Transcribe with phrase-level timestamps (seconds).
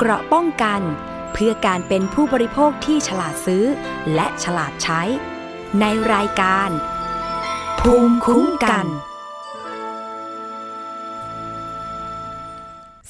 [0.00, 0.80] เกราะป้องกัน
[1.32, 3.64] เพื่อการเป็นผู้บริโภคที่ฉลาดซื้อ
[4.14, 5.02] และฉลาดใช้
[5.80, 5.84] ใน
[6.14, 6.70] รายการ
[7.80, 8.86] ภูมิคุ้มกัน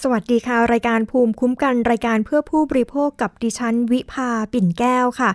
[0.02, 5.30] สวัสดีค่ะ รายการภูมิคุ้มกัน รายการเพื่อผู้บริโภคกับดิฉันวิภาปิ่นแก้วค่ะ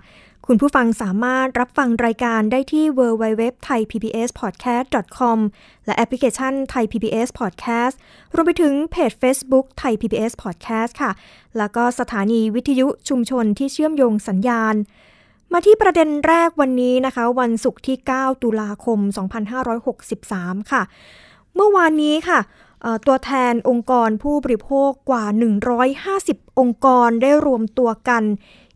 [0.47, 4.87] คุณผู้ฟังสามารถรับฟังรายการได้ที่ www thai pbs podcast
[5.17, 5.39] com
[5.85, 7.95] และแอปพลิเคชัน Thai PBS Podcast
[8.35, 11.11] รวมไปถึงเพจ Facebook Thai PBS Podcast ค่ะ
[11.57, 14.75] แล้วก็สถานีวิทยุชุมชนที่เชื่อมโยงสัญญาณ
[15.54, 18.99] มาที่ประเด็นแรกวันนี้นะคะ วันศุกร์ที่ 9 ตุลาคม
[19.85, 20.82] 2563 ค่ะ
[21.55, 22.39] เมื่อวานนี้ค่ะ
[23.07, 25.25] ตัวแทนองค์กรผู้บริโภคกว่า
[25.91, 28.23] 150 องค์กรได้รวมตัวกัน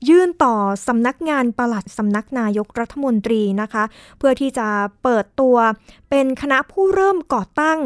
[0.09, 0.55] ยื่นต่อ
[0.88, 3.84] สำนักงานปลัดสำนักนายกรัฐมนตรีนะคะ
[4.18, 4.68] เพื่อที่จะ
[5.04, 5.55] เปิดตัว
[6.09, 7.80] เป็นคณะผู้เริ่มก่อตั้ง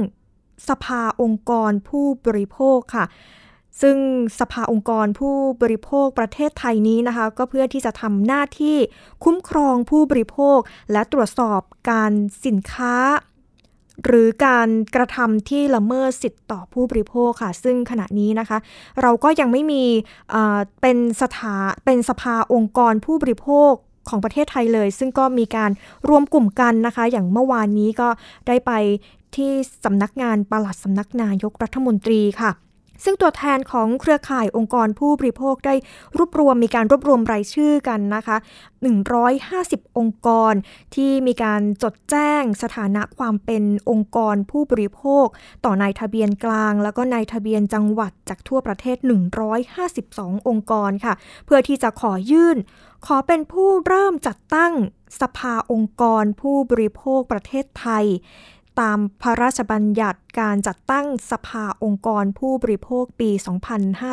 [0.70, 3.06] สภาองค์กรผู้บริโภคค่ะ
[3.82, 3.98] ซึ่ง
[4.40, 8.78] สภาองค์กรผู้บริโภคประเทศไทยนี้นะคะ ก็เพื่อที่จะทำหน้าที่
[9.24, 10.60] คุ้มครองผู้บริโภค
[10.92, 12.12] และตรวจสอบการ
[12.46, 12.96] สินค้า
[14.06, 18.58] หรือการกระทำที่ละเมิดสิทธิ์ต่อผู้บริโภคค่ะ ซึ่งขณะนี้นะคะ
[19.02, 19.84] เราก็ยังไม่มี
[20.30, 21.56] เอ่อเป็นสถา
[21.86, 23.72] เป็นสภาองค์กรผู้บริโภค
[24.10, 25.72] ของประเทศไทยเลย ซึ่งก็มีการ
[26.10, 28.10] รวมกลุ่มกันนะคะ อย่างเมื่อวานนี้ก็
[28.48, 28.72] ได้ไป
[29.36, 29.52] ที่
[29.86, 32.52] สำนักงานปลัดสำนักนายกรัฐมนตรีค่ะ
[33.04, 35.76] ซึ่งตัวแทนของเครือข่ายองค์กรผู้บริโภคได้
[36.18, 38.38] รวบรวมมีการรวบรวมรายชื่อกันนะคะ
[39.18, 40.54] 150 องค์กร
[40.96, 45.26] ที่มีการจดแจ้งสถานะความเป็นองค์กรผู้บริโภค
[45.66, 48.98] ต่อนายทะเบียนกลาง แล้วก็นายทะเบียนจังหวัดจากทั่วประเทศ
[49.74, 51.14] 152 องค์กรค่ะ
[51.46, 52.58] เพื่อที่จะขอยื่น
[53.06, 54.74] ขอเป็นผู้เริ่มจัดตั้ง
[55.22, 58.06] สภาองค์กรผู้บริโภคประเทศไทย
[58.82, 63.30] ตามพระราชบัญญัติการจัดตั้งสภาองค์กรผู้บริโภคปี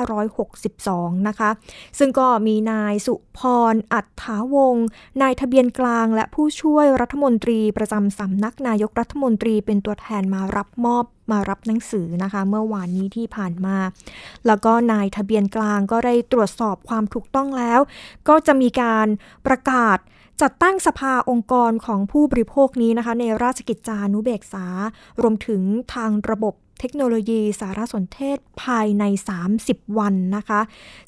[0.02, 1.50] 2562 นะคะ
[1.98, 3.40] ซึ่งก็มีนายสุพ
[3.72, 4.86] ร อัฏฐาวงศ์
[5.22, 13.78] นายทะเบียนกลางและผู้ช่วยรัฐมนตรีประจำสำนักนายกรัฐมนตรีเป็นตัวแทนมารับมอบมารับหนังสือนะคะ เมื่อวานนี้ที่ผ่านมา
[14.46, 17.80] แล้วก็นายทะเบียนกลางก็ได้ตรวจสอบความถูกต้องแล้ว
[18.28, 19.06] ก็จะมีการ
[19.46, 19.98] ประกาศ
[20.42, 24.66] จัดตั้งสภาองค์กรของผู้บริโภคนี้นะคะ ในราชกิจจานุเบกษา
[25.20, 25.62] รวมถึง
[25.94, 29.04] ทางระบบเทคโนโลยีสารสนเทศภายใน
[29.50, 30.60] 30 วันนะคะ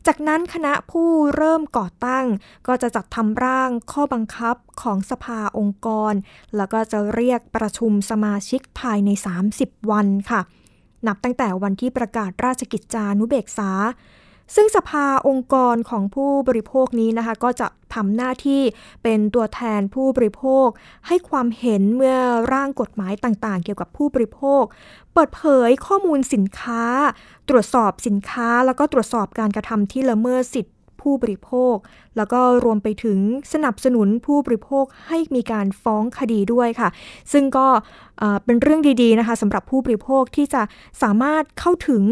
[0.06, 2.27] จากนั้นคณะผู้เริ่มก่อตั้ง
[2.67, 6.12] ก็จะจัดทำร่างข้อบังคับของสภาองค์กร
[6.56, 9.11] แล้วก็จะเรียกประชุมสมาชิกภายใน
[9.50, 10.41] 30 วันค่ะ
[11.06, 13.71] นับตั้งแต่วันที่ประกาศราชกิจจานุเบกษา
[14.55, 18.63] ซึ่งสภาองค์กรของผู้บริโภคนี้นะคะ ก็จะทำหน้าที่
[19.03, 20.67] เป็นตัวแทนผู้บริโภค
[21.07, 22.19] ให้ความเห็นเมื่อ
[22.55, 24.63] ร่างกฎหมายต่างๆ เกี่ยวกับผู้บริโภค
[25.13, 26.85] เปิดเผยข้อมูลสินค้า
[27.49, 31.77] ตรวจสอบสินค้า แล้วก็ตรวจสอบการกระทำที่ละเมิดสิทธิผู้บริโภค
[32.17, 33.19] แล้วก็รวมไปถึง
[33.53, 36.89] สนับสนุนผู้บริโภคให้มีการฟ้องคดีด้วยค่ะ
[37.33, 37.67] ซึ่งก็
[38.45, 40.63] เป็นเรื่องดีๆนะคะสำหรับผู้บริโภคที่จะ
[41.03, 42.05] สามารถเข้าถึง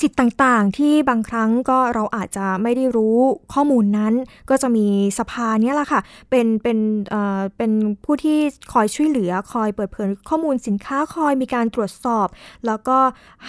[0.00, 3.18] สิทธิ์ต่างๆ ที่บางครั้งก็เราอาจจะไม่ได้รู้
[3.52, 4.14] ข้อมูลนั้น
[4.50, 4.86] ก็จะมี
[5.18, 6.00] สภาเนี่ยแหละค่ะ
[6.30, 6.78] เป็นเป็น
[7.10, 7.72] เอ่อเป็น
[8.04, 8.38] ผู้ที่
[8.72, 12.26] คอยช่วยเหลือคอยเปิดเผยข้อมูลสินค้าคอยมีการตรวจสอบ
[12.66, 12.98] แล้วก็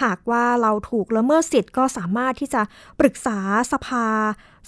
[0.02, 2.62] หากว่าเราถูกละเมิดสิทธิ์ก็สามารถที่จะ
[3.00, 3.38] ปรึกษา
[3.72, 4.06] สภา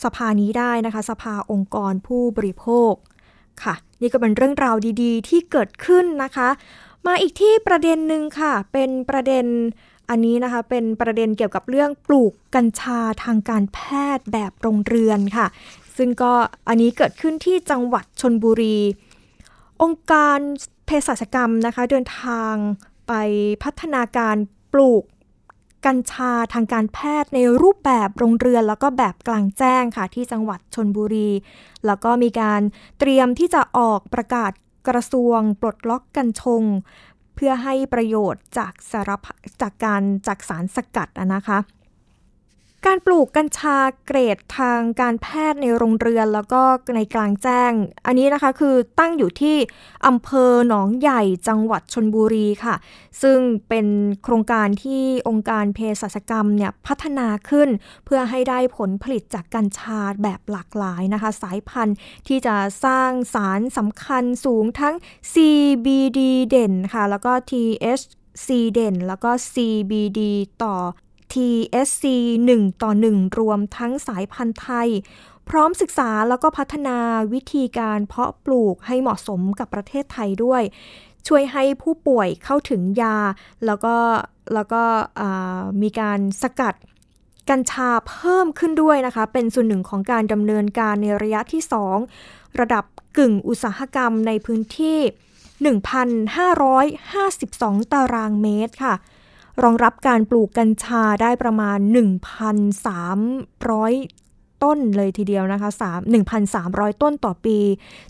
[0.05, 2.93] สภานี้ได้นะคะ สภาองค์กรผู้บริโภค
[3.63, 6.49] ค่ะ นี่ก็เป็นเรื่องราวดี ๆ ที่เกิดขึ้นนะคะ
[7.07, 9.47] มาอีกที่ประเด็นหนึ่งค่ะ เป็นประเด็น
[10.11, 13.79] อันนี้นะคะเป็นประเด็นเกี่ยวกับเรื่องปลูกกัญชาทางการแพ
[14.17, 15.47] ทย์แบบโรงเรือนค่ะ
[15.97, 16.33] ซึ่งก็
[16.69, 18.79] อันนี้เกิดขึ้นที่จังหวัดชนบุรี
[19.83, 20.39] องค์การ
[20.87, 22.55] เภสัชกรรมนะคะเดินทาง
[23.09, 23.13] ไป
[23.63, 24.37] พัฒนาการ
[24.73, 25.05] ปลูก
[25.87, 31.31] กัญชาทางการแพทย์ในรูปแบบโรงเรือน แล้วก็แบบกลางแจ้งค่ะที่จังหวัดชนบุรี
[31.87, 32.61] แล้วก็มีการ
[32.99, 34.53] เตรียมที่จะออกประกาศ
[34.89, 36.63] กระทรวงปลดล็อกกัญชง
[37.41, 39.11] เพื่อให้ประโยชน์จากสาร
[39.63, 41.59] จากการจากสารสกัดนะคะ
[42.87, 46.63] การปลูกกัญชาเกรดทางการแพทย์ในโรงเรือนแล้วก็
[46.97, 47.73] ในกลางแจ้ง
[48.07, 49.57] อันนี้นะคะคือตั้งอยู่ที่
[50.07, 52.75] อำเภอหนองใหญ่จังหวัดชนบุรีค่ะ
[53.23, 53.39] ซึ่ง
[53.69, 53.87] เป็น
[54.23, 57.69] โครงการที่องค์การเภสัชกรรมเนี่ยพัฒนาขึ้น
[58.05, 61.97] เพื่อให้ได้ผลผลิตจากกัญชาแบบหลากหลายนะคะ สายพันธุ์
[62.27, 64.95] ที่จะสร้างสารสำคัญสูงทั้ง
[65.33, 70.21] CBD เด่นค่ะ แล้วก็ THC เด่นแล้วก็ CBD
[70.65, 70.77] ต่อ
[71.33, 72.05] TSC
[72.47, 74.89] 1 ต่อ 1 รวมทั้งสายพันธุ์ไทย
[75.49, 76.99] พร้อมศึกษาแล้วก็พัฒนา
[77.33, 80.63] วิธีการเพาะปลูกให้เหมาะสมกับประเทศไทยด้วย
[81.29, 83.19] ช่วยให้ผู้ป่วยเข้าถึงยา
[83.67, 83.97] แล้วก็
[84.55, 84.83] แล้วก็
[85.83, 86.75] มีการสกัด
[87.51, 91.63] กัญชาเพิ่มขึ้นด้วยนะคะ เป็นส่วนหนึ่งของการดำเนินการในระยะที่
[92.11, 92.85] 2 ระดับ
[93.19, 94.99] กึ่งอุตสาหกรรมในพื้นที่
[97.01, 98.95] 1,552 ตารางเมตรค่ะ
[99.63, 101.89] รองรับการปลูกกัญชาได้ประมาณ 1,300
[104.67, 105.71] ต้นเลยทีเดียวนะคะ
[106.37, 107.59] 1,300 ต้นต่อปี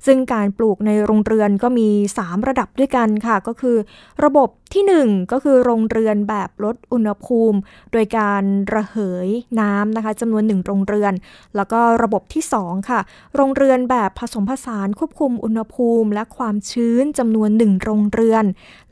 [0.07, 1.89] ซึ่งการปลูกในโรงเรือนก็มี
[2.21, 3.77] 3 ระดับด้วยกันค่ะ ก็คือ
[4.25, 7.59] ระบบที่ 1 ก็คือโรงเรือนแบบลดอุณหภูมิ
[7.93, 8.43] โดยการ
[8.75, 8.97] ระเห
[9.27, 9.29] ย
[9.61, 11.13] น้ำนะคะจำนวน 1 โรงเรือน
[11.57, 13.01] แล้วก็ระบบที่ 2 ค่ะ
[13.37, 18.45] โรงเรือนแบบผสมผสานควบคุมอุณหภูมิ และความชื้นจำนวน 1 โรงเรือน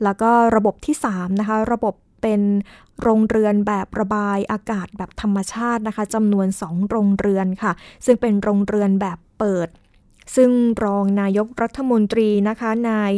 [0.03, 2.41] แล้วก็ระบบที่3นะคะระบบ เป็น
[3.01, 7.71] โรงเรือนแบบระบายอากาศแบบธรรมชาตินะคะจำนวน 2 โรงเรือนค่ะ
[8.05, 9.67] ซึ่งเป็นโรงเรือนแบบเปิด
[10.35, 10.51] ซึ่ง
[10.83, 13.11] รองนายกรัฐมนตรีนะคะ นาย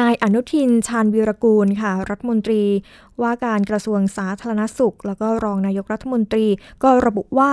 [0.00, 2.62] นายอนุทินชาญวีรกูลค่ะ รัฐมนตรี
[3.22, 6.46] ว่าการกระทรวงสาธารณสุข แล้วก็รองนายกรัฐมนตรี
[6.82, 7.52] ก็ระบุว่า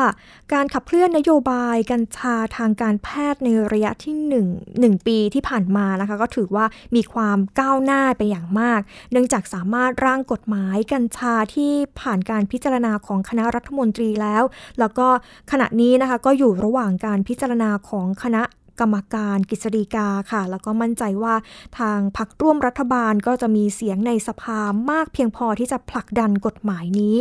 [0.54, 4.16] การขับเคลื่อนนโยบายกัญชาทางการแพทย์ในระยะที่
[4.56, 6.66] 1 1ปีที่ผ่านมานะคะ ก็ถือว่า
[6.96, 8.80] มีความก้าวหน้าไปอย่างมาก
[9.12, 14.44] เนื่องจากสามารถร่างกฎหมายกัญชาที่ผ่านการพิจารณาของคณะรัฐมนตรีแล้ว
[14.80, 15.08] แล้วก็
[15.52, 18.44] ขณะนี้นะคะก็อยู่ระหว่างการพิจารณาของคณะ
[18.80, 21.36] กรรมการกฤษฎีกาค่ะ แล้วก็มั่นใจว่า
[21.80, 24.60] ทางพักร่วมรัฐบาลก็จะมีเสียงในสภา
[24.92, 27.18] มากเพียงพอที่จะผลักดันกฎหมายนี้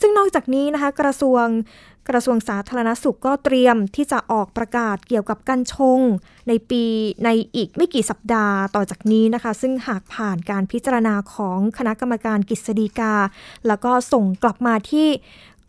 [0.00, 1.46] ซึ่งนอกจากนี้นะคะ กระทรวง
[2.08, 6.00] กระทรวงสาธารณสุขก็เตรียมที่จะออกประกาศเกี่ยวกับกัญชง
[6.48, 6.84] ในปี
[7.24, 13.14] ในอีกไม่กี่สัปดาห์ต่อจากนี้นะคะ ซึ่งหากผ่านการพิจารณาของคณะกรรมการกฤษฎีกา
[13.66, 15.08] แล้วก็ส่งกลับมาที่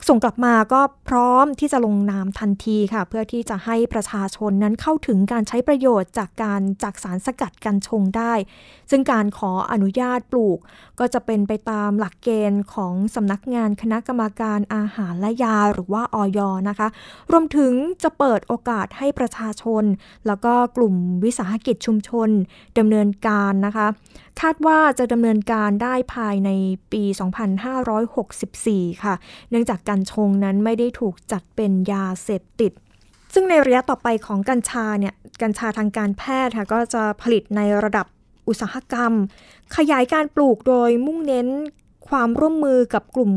[0.07, 8.33] ส่งกลับมาก็พร้อมที่จะลงนามทันทีค่ะ เพื่อที่จะให้ประชาชนนั้นเข้าถึงการใช้ประโยชน์จากการจากสารสกัดกัญชงได้
[8.89, 10.59] ซึ่งการขออนุญาตปลูก
[10.99, 16.87] ก็จะเป็นไปตามหลักเกณฑ์ของสำนักงานคณะกรรมการอาหารและยาหรือว่าออยนะคะ
[17.31, 17.73] รวมถึง
[18.03, 19.83] จะเปิดโอกาสให้ประชาชน
[20.27, 22.29] แล้วก็กลุ่มวิสาหกิจชุมชน
[22.77, 23.87] ดำเนินการนะคะ
[24.41, 26.49] คาดว่าจะดำเนินการได้ภายใน
[26.91, 27.03] ปี
[28.23, 29.15] 2564 ค่ะ
[29.49, 32.71] เนื่องจากกัญชงนั้นไม่ได้ถูกจัดเป็นยาเสพติด
[33.33, 38.05] ซึ่งในระยะต่อไปของกัญชาเนี่ย กัญชาทางการแพทย์ค่ะก็จะผลิตในระดับ
[38.47, 39.13] อุตสาหกรรม
[39.75, 41.47] ขยายการปลูกโดยมุ่งเน้น
[42.09, 43.31] ความร่วมมือกับกลุ่ม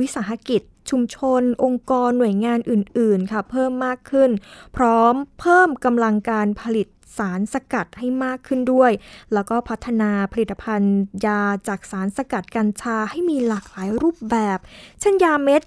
[0.00, 4.30] วิสาหกิจชุมชน องค์กรหน่วยงานอื่น ๆ ค่ะ เพิ่มมากขึ้น
[4.76, 6.86] พร้อมเพิ่มกำลังการผลิต
[7.16, 8.92] สารสกัดให้มากขึ้นด้วย
[9.34, 14.58] แล้วก็พัฒนาผลิตภัณฑ์ ยาจากสารสกัดกัญชาให้มีหลากหลายรูปแบบ
[15.00, 15.62] เช่นยาเม็ด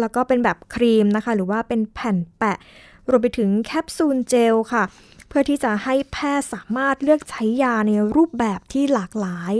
[0.00, 2.58] แล้วก็เป็นแบบครีมนะคะ หรือว่าเป็นแผ่นแปะ
[3.08, 4.84] รวมไปถึงแคปซูลเจลค่ะ
[5.28, 9.54] เพื่อที่จะให้แพทย์สามารถเลือกใช้ยาในรูปแบบที่หลากหลาย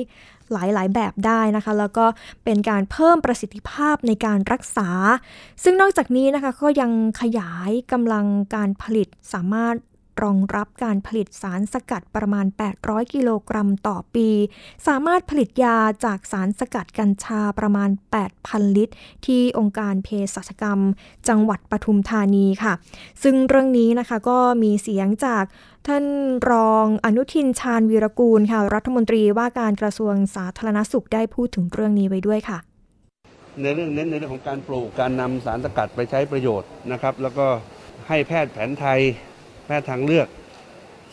[0.53, 2.07] หลาย ๆ แบบได้นะคะ แล้วก็
[2.45, 4.89] เป็นการเพิ่มประสิทธิภาพในการรักษา
[5.63, 6.91] ซึ่งนอกจากนี้นะคะก็ยัง
[7.21, 9.75] ขยายกำลังการผลิตสามารถ
[10.23, 12.47] รองรับการผลิตสารสกัดประมาณ
[12.79, 14.29] 800 กิโลกรัมต่อปี
[14.87, 17.91] สามารถผลิตยาจากสารสกัดกัญชาประมาณ
[18.33, 18.95] 8,000 ลิตร
[19.27, 20.81] ที่องค์การเภสัชกรรม
[21.29, 22.73] จังหวัดปทุมธานีค่ะ
[23.23, 25.45] ซึ่งเรื่องนี้นะคะก็มีเสียงจาก
[25.87, 26.05] ท่าน
[26.51, 32.59] รองอนุทินชาญวีรกูลค่ะ รัฐมนตรีว่าการกระทรวงสาธารณสุขได้พูดถึงเรื่องนี้ไว้ด้วยค่ะ
[33.63, 37.47] ในเรื่องเน้นในเรื่องของการปลูกการนำสารสกัดไปใช้ประโยชน์นะครับ แล้วก็
[38.09, 39.01] ให้แพทย์แผนไทย
[39.67, 40.29] แพทย์ทางเลือก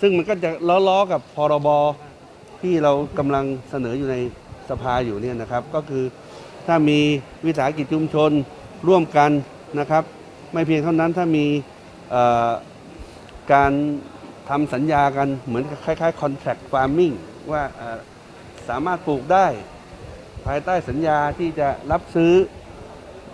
[0.01, 0.49] ซึ่งมันก็จะ
[0.87, 1.67] ล้อๆกับพรบ
[2.61, 4.17] ที่เรากำลังเสนออยู่ใน
[4.69, 6.03] สภาอยู่เนี่ยนะครับ ก็คือ
[6.67, 6.99] ถ้ามี
[7.45, 8.31] วิสาหกิจชุมชน
[8.87, 9.31] ร่วมกัน
[9.79, 10.03] นะครับ
[10.53, 11.45] ไม่เพียงเท่านั้นถ้ามี
[13.53, 13.71] การ
[14.49, 17.15] ทำสัญญากันเหมือนคล้ายๆ contract farming
[17.51, 17.63] ว่า
[18.69, 19.47] สามารถปลูกได้
[20.45, 22.33] ภายใต้สัญญาที่จะรับซื้อ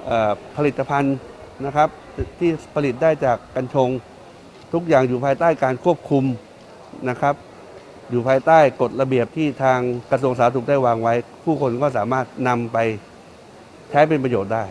[0.10, 0.12] อ
[0.56, 1.18] ผลิตภัณฑ์
[1.66, 1.90] นะครับ
[2.40, 3.90] ที่ผลิตได้จากกัญชง
[4.74, 6.24] ทุกอย่างอยู่ภายใต้การควบคุม
[7.10, 7.36] นะครับ
[8.12, 9.80] อยู่ภายใต้กฎระเบียบที่ทาง
[10.12, 12.78] กระทรวงสาธารณสุขได้วางไว้ ผู้คนก็สามารถนำไป
[13.92, 14.64] ใช้เป็นประโยชน์ได้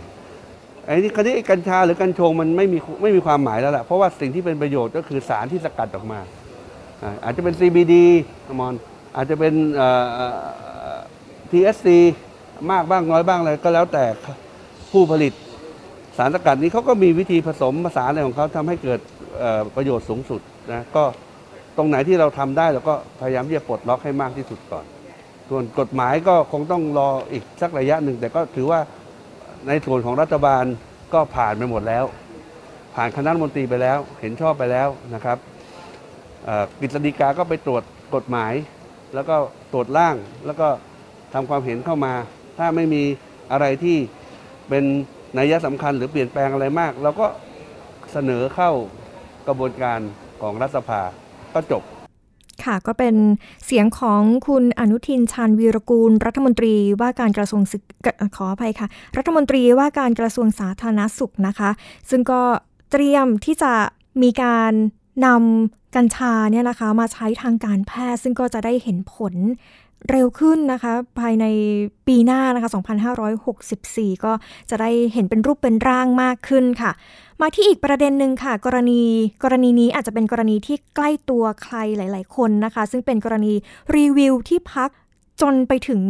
[0.85, 6.21] ไอ้นี่คดีกัญชาหรือกัญชงมันไม่มีไม่มีความหมายแล้วล่ะเพราะว่าสิ่งที่เป็นประโยชน์ก็คือสารที่สกัดออกมา
[7.25, 7.95] อาจจะเป็น CBD
[8.61, 8.75] มอน
[9.17, 9.55] อาจจะเป็น
[11.51, 11.89] TSC
[12.71, 14.05] มากบ้างน้อยบ้างอะไรก็แล้วแต่
[14.93, 15.33] ผู้ผลิต
[16.19, 19.01] สารสกัดนี้เขาก็มีวิธีผสมผสานอะไรของเขาทำให้เกิด
[19.77, 20.41] ประโยชน์สูงสุด
[20.73, 21.05] นะก็
[21.77, 24.85] ตรงไหนที่เราทำได้เราก็พยายามที่จะปลดล็อกให้มากที่สุดก่อน
[25.49, 28.81] ส่วนกฎหมายก็คงต้องรออีกสักระยะหนึ่ง แต่ก็ถือว่า
[29.69, 30.65] ในส่วนของรัฐบาล
[31.15, 32.05] ก็ผ่านไปหมดแล้ว
[32.95, 35.39] ผ่านคณะมนตรีไปแล้ว เห็นชอบไปแล้วนะครับ
[36.81, 37.83] กฤษฎีกาก็ไปตรวจ
[38.15, 38.53] กฎหมาย
[39.15, 39.37] แล้วก็
[39.73, 40.17] ตรวจร่าง
[40.47, 40.69] แล้วก็
[41.35, 42.15] ทำความเห็นเข้ามา
[42.59, 43.03] ถ้าไม่มี
[43.53, 43.97] อะไรที่
[44.69, 44.85] เป็น
[45.39, 47.27] นัยสำคัญหรือเปลี่ยนแปลงอะไรมากเราก็
[48.13, 48.71] เสนอเข้า
[49.49, 50.01] กระบวนการ
[50.43, 51.01] ของรัฐสภา
[51.55, 51.83] ก็จบ
[52.65, 53.15] ค่ะก็เป็น
[53.67, 57.83] เสียงของคุณอนุทินชาญวีรกูล รัฐมนตรีว่าการกระทรวงศึก
[58.37, 61.71] ขออภัยค่ะ รัฐมนตรีว่าการกระทรวงสาธารณสุขนะคะ
[62.11, 62.43] ซึ่งก็
[62.91, 63.73] เตรียมที่จะ
[64.23, 64.73] มีการ
[65.27, 69.35] นำกัญชาเนี่ยนะคะมาใช้ทางการแพทย์ ซึ่งก็จะได้เห็นผล
[70.11, 71.45] เร็วขึ้นนะคะ ภายใน
[72.07, 72.71] ปีหน้านะคะ
[73.47, 74.33] 2564 ก็
[74.71, 76.93] จะได้เห็นเป็นรูปเป็นร่างมากขึ้นค่ะ
[77.41, 79.03] มาที่อีกประเด็นหนึ่งค่ะ กรณี
[79.45, 83.53] กรณีนี้อาจจะเป็นกรณีที่ใกล้ตัวใครหลาย ๆ คนนะคะ ซึ่งเป็นกรณี
[83.97, 84.91] รีวิวที่พัก
[85.41, 86.03] จนไปถึง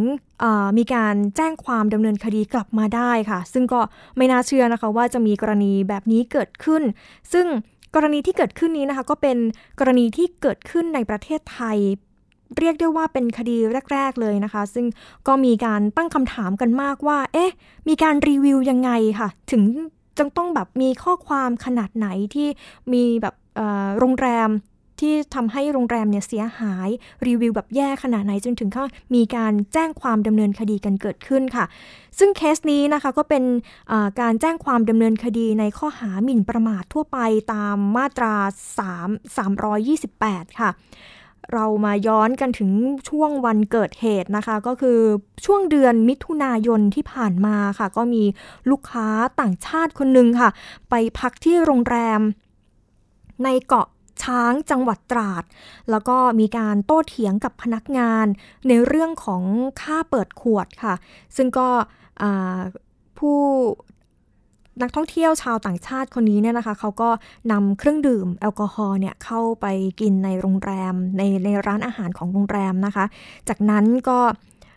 [0.78, 3.80] มีการแจ้งความดำเนินคดีกลับมาได้ค่ะ ซึ่งก็
[4.16, 6.83] ไม่น่าเชื่อนะคะว่าจะมีกรณีแบบนี้เกิดขึ้น
[7.33, 7.47] ซึ่ง
[7.95, 9.38] กรณีที่เกิดขึ้นนี้นะคะ ก็เป็น
[9.80, 11.78] กรณีที่เกิดขึ้นในประเทศไทย
[12.59, 13.56] เรียกได้ว่าเป็นคดี
[13.92, 14.87] แรก ๆ เลยนะคะ ซึ่ง
[15.26, 17.50] ก็มีการตั้งคำถามกันมากว่า เอ๊ะ
[17.88, 19.62] มีการรีวิวยังไงค่ะ ถึง
[20.16, 22.49] จึงต้องแบบมีข้อความขนาดไหนที่
[22.92, 23.35] มีแบบ
[23.99, 24.50] โรงแรม
[25.02, 26.88] ที่ทำให้โรงแรมเนี่ยเสียหาย
[27.26, 31.64] รีวิวแบบแย่ขนาดไหนจนถึงข้ามีการแจ้งความดำเนินคดีกันเกิดขึ้นค่ะ
[32.18, 33.44] ซึ่งเคสนี้นะคะก็เป็น
[34.20, 37.18] การแจ้งความดำเนินคดีในข้อหาหมิ่นประมาททั่วไป
[37.52, 38.35] ตามมาตรา
[38.99, 40.70] 3 328 ค่ะ
[41.52, 42.70] เรามาย้อนกันถึง
[43.08, 44.98] ช่วงวันเกิดเหตุนะคะ ก็คือ
[45.44, 48.24] ช่วงเดือนมิถุนายนที่ผ่านมาค่ะ ก็มี
[48.70, 49.08] ลูกค้า
[49.40, 50.50] ต่างชาติคนหนึ่งค่ะ
[50.90, 52.20] ไปพักที่โรงแรม
[53.44, 53.88] ในเกาะ
[54.22, 55.44] ช้างจังหวัดตราด
[55.90, 58.26] แล้วก็มีการโต้เถียงกับพนักงาน
[58.68, 59.42] ในเรื่องของ
[59.80, 60.94] ค่าเปิดขวดค่ะ
[61.36, 61.68] ซึ่งก็
[63.18, 63.38] ผู้
[64.83, 67.11] นักท่องเที่ยวชาวต่างชาติคนนี้เนี่ยนะคะเขาก็
[67.52, 69.66] นำเครื่องดื่มแอลกอฮอล์เนี่ยเข้าไป
[70.00, 73.04] กินในโรงแรมในในร้านอาหารของโรงแรมนะคะ
[73.49, 74.18] จากนั้นก็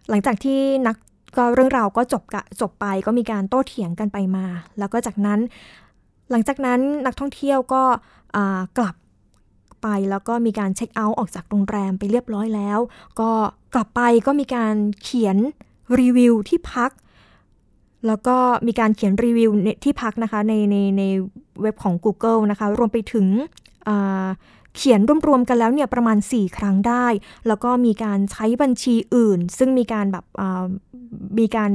[0.09, 0.95] หลังจากที่นัก
[1.37, 2.23] ก็เรื่องราวก็จบ
[2.61, 4.45] จบไปก็มีการโต้เถียงกันไปมา
[4.79, 5.39] แล้วก็จากนั้น
[6.31, 7.83] หลังจากนั้นนักท่องเที่ยวก็
[8.77, 8.95] กลับ
[9.81, 12.79] ไปแล้วก็มีการเช็คเอาท์ออกจากโรงแรมไปเรียบร้อยแล้ว
[13.19, 13.31] ก็
[13.73, 15.37] กลับไปก็มีการเขียน
[15.99, 16.91] รีวิวที่พัก
[18.07, 18.35] แล้วก็
[18.67, 19.51] มีการเขียนรีวิว
[19.83, 21.03] ที่พักนะคะในในใน
[21.61, 23.27] เว็บของ Google นะคะ รวมไปถึง
[24.75, 27.07] เขียนรวมๆกันแล้วเนี่ยประมาณ 4 ครั้งได้
[27.47, 30.25] แล้วก็มีการใช้บัญชีอื่น ซึ่งมีการแบบ
[31.39, 31.71] มีการ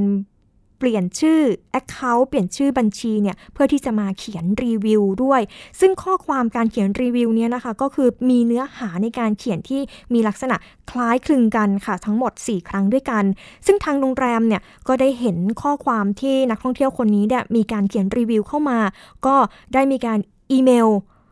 [0.78, 1.40] เปลี่ยนชื่อ
[1.81, 5.40] Account เปลี่ยนชื่อบัญชีเนี่ยเพื่อที่จะมาเขียนรีวิวด้วย
[5.81, 9.81] ซึ่งข้อความการเขียนรีวิวเนี่ยนะคะก็คือมีเนื้อหาในการเขียนที่
[10.12, 10.57] มีลักษณะ
[10.90, 13.25] คล้ายคลึงกันค่ะทั้งหมด 4 ครั้งด้วยกัน
[13.66, 18.78] ซึ่งทางโรงแรมเนี่ยก็ได้เห็นข้อความที่นักท่องเที่ยวคนนี้เนี่ยมีการเขียนรีวิวเข้ามา
[19.26, 19.37] ก็
[19.75, 20.19] ได้มีการ
[20.52, 20.88] อีเมล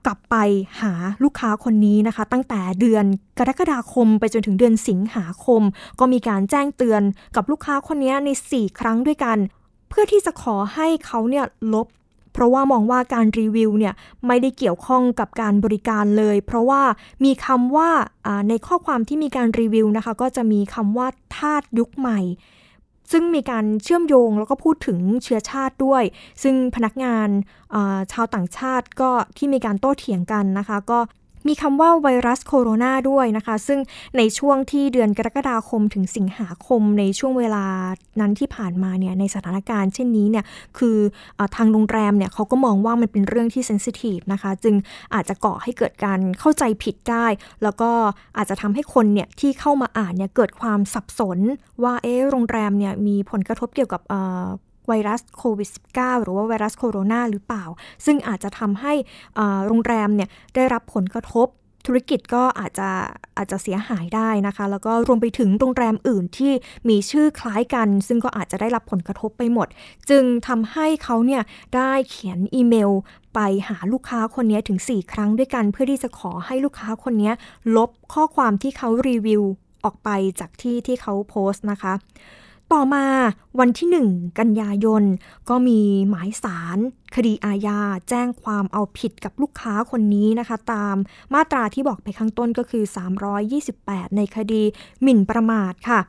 [0.06, 0.36] กลับไป
[0.80, 0.92] หา
[1.22, 3.04] ลูกค้าคนนี้นะคะ ตั้งแต่เดือน
[3.38, 5.62] กรกฎาคมไปจนถึงเดือนสิงหาคม
[5.98, 7.02] ก็มีการแจ้งเตือน
[7.36, 9.38] กับลูกค้าคนนี้ใน 4 ครั้งด้วยกัน
[9.88, 11.44] เพื่อที่จะขอให้เขาเนี่ย
[11.74, 11.86] ลบ
[12.32, 13.94] เพราะว่ามองว่าการรีวิวเนี่ย
[14.26, 16.82] ไม่ได้เกี่ยวข้องกับการบริการเลย เพราะว่า
[17.24, 17.90] มีคำว่า
[18.48, 21.06] ในข้อความที่มีการรีวิวนะคะ ก็จะมีคำว่า
[21.36, 22.20] ทาสยุคใหม่
[23.12, 26.02] ซึ่งมีการเชื่อมโยงแล้วก็พูดถึงเชื้อชาติด้วย
[26.42, 27.28] ซึ่งพนักงาน
[28.12, 30.98] ชาวต่างชาติก็ที่มีการโต้เถียงกันนะคะ ก็
[31.48, 33.78] มีคำว่าไวรัสโคโรนาด้วยนะคะ ซึ่ง
[34.16, 37.64] ในช่วงที่เดือนกรกฎาคมถึงสิงหาคมในช่วงเวลา
[38.20, 40.44] นั้นที่ผ่านมาเนี่ยในสถานการณ์เช่นนี้เนี่ย
[40.78, 40.96] คือ
[41.38, 44.74] อทางโรงแรมเนี่ยเขาก็มองว่ามันเป็นเรื่องที่เซนซิทีฟนะคะ จึง
[45.14, 47.26] อาจจะก่อให้เกิดการเข้าใจผิดได้
[47.62, 47.90] แล้วก็
[48.36, 51.38] อาจจะทำให้คนเนี่ยที่เข้ามาอ่านเนี่ยเกิดความสับสน
[51.82, 54.02] ว่าเอ๊โรงแรมเนี่ยมีผลกระทบเกี่ยวกับ
[54.88, 57.64] ไวรัสโควิด -19 หรือว่าไวรัสโคโรนาหรือเปล่า
[58.04, 58.92] ซึ่งอาจจะทำให้
[59.66, 61.48] โรงแรมเนี่ยได้รับผลกระทบ
[61.86, 62.90] ธุรกิจก็อาจจะ
[63.36, 66.52] อาจจะเสียหายได้นะคะ แล้วก็รวมไปถึงโรงแรมอื่นที่
[66.88, 69.68] มีชื่อคล้ายกัน ซึ่งก็อาจจะได้รับผลกระทบไปหมด
[70.10, 71.42] จึงทำให้เขาเนี่ย
[71.76, 72.90] ได้เขียนอีเมล
[73.34, 77.32] ไปหาลูกค้าคนนี้ถึง 4 ครั้งด้วยกัน เพื่อที่จะขอให้ลูกค้าคนนี้
[77.76, 79.42] ลบข้อความที่เขารีวิว
[79.84, 80.10] ออกไป
[80.40, 81.94] จากที่ที่เขาโพสต์นะคะ
[82.72, 83.06] ต่อมา
[83.60, 85.02] วันที่ 1 กันยายน
[85.48, 86.78] ก็มีหมายสาร
[87.14, 90.96] คดีอาญาแจ้งความเอาผิดกับลูกค้าคนนี้นะคะ ตาม
[91.34, 92.84] มาตราที่บอกไปข้างต้นก็คือ
[93.50, 94.62] 328 ในคดี
[95.02, 96.00] หมิ่นประมาทค่ะ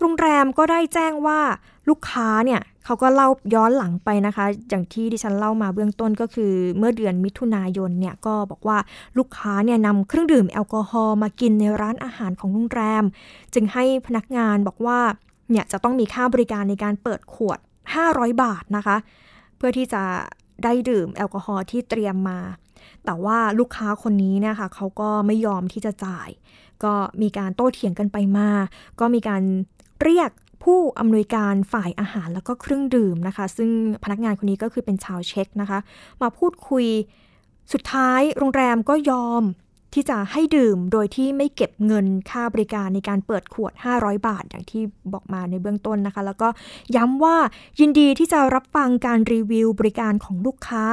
[0.00, 1.40] โรงแรมก็ได้แจ้งว่า
[1.88, 8.78] ลูกค้าเนี่ยเขาก็เล่าย้อนหลังไปนะคะ อย่างที่ดิฉันเล่ามาเบื้องต้นก็คือ เมื่อเดือนมิถุนายนเนี่ยก็บอกว่า
[9.18, 13.04] ลูกค้าเนี่ยนำเครื่องดื่มแอลกอฮอล์มากินในร้านอาหารของโรงแรม
[13.54, 15.00] จึงให้พนักงานบอกว่า
[15.50, 17.58] เนี่ยจะต้องมีค่าบริการในการเปิดขวด
[18.00, 18.96] 500 บาทนะคะ
[19.56, 20.02] เพื่อที่จะ
[20.64, 22.40] ได้ดื่มแอลกอฮอล์ที่เตรียมมา
[23.04, 26.28] แต่ว่าลูกค้าคนนี้เนี่ยค่ะเขาก็ไม่ยอมที่จะจ่าย
[26.84, 28.50] ก็มีการโต้เถียงกันไปมา
[29.00, 29.42] ก็มีการ
[30.02, 30.30] เรียก
[30.66, 33.70] ผผู้อำนวยการฝ่ายอาหารแล้วก็เครื่องดื่มนะคะ ซึ่ง
[34.04, 35.78] พนักงานคนนี้ก็คือเป็นชาวเช็กนะคะ
[36.22, 36.86] มาพูดคุย
[37.72, 39.42] สุดท้ายโรงแรมก็ยอม
[39.94, 46.48] ที่จะให้ดื่มโดยที่ไม่เก็บเงินค่าบริการในการเปิดขวด 500 บาท อย่างที่บอกมาในเบื้องต้นนะคะ แล้วก็
[46.96, 47.36] ย้ำว่า
[47.80, 50.84] ยินดีที่จะรับฟังการรีวิวบริการของลูกค้า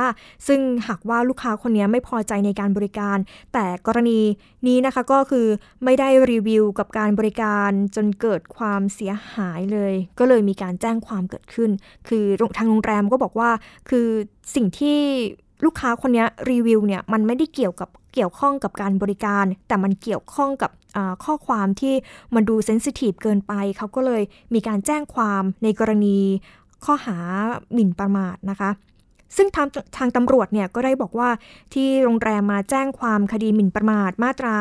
[0.48, 3.18] ซึ่งหากว่าลูกค้าคนนี้ไม่พอใจในการบริการ
[3.54, 4.20] แต่กรณี
[4.68, 5.48] นี้นะคะก็คือ
[5.84, 11.70] ไม่ได้รีวิวกับการบริการจนเกิดความเสียหายเลย ก็เลยมีการแจ้งความเกิดขึ้น
[12.08, 12.26] คือ
[12.58, 13.50] ทางโรงแรมก็บอกว่า
[13.90, 14.08] คือ
[14.56, 15.00] สิ่งที่
[15.64, 20.72] ลูกค้าคนนี้รีวิวเนี่ยมันไม่ได้เกี่ยวกับเกี่ยวข้องกับการบริการ แต่มันเกี่ยวข้องกับ
[21.26, 21.96] ข้อความที่
[22.36, 24.22] มันดูเซนซิทีฟเกินไปเขาก็เลย
[24.54, 26.18] มีการแจ้งความในกรณี
[26.86, 27.18] ข้อหา
[27.74, 28.70] หมิ่นประมาทนะคะ
[29.36, 29.68] ซึ่งทาง
[29.98, 31.30] ทางตำรวจเนี่ยก็ได้บอกว่า
[31.74, 34.56] ที่โรงแรมมาแจ้งความคดีหมิ่นประมาทมาตรา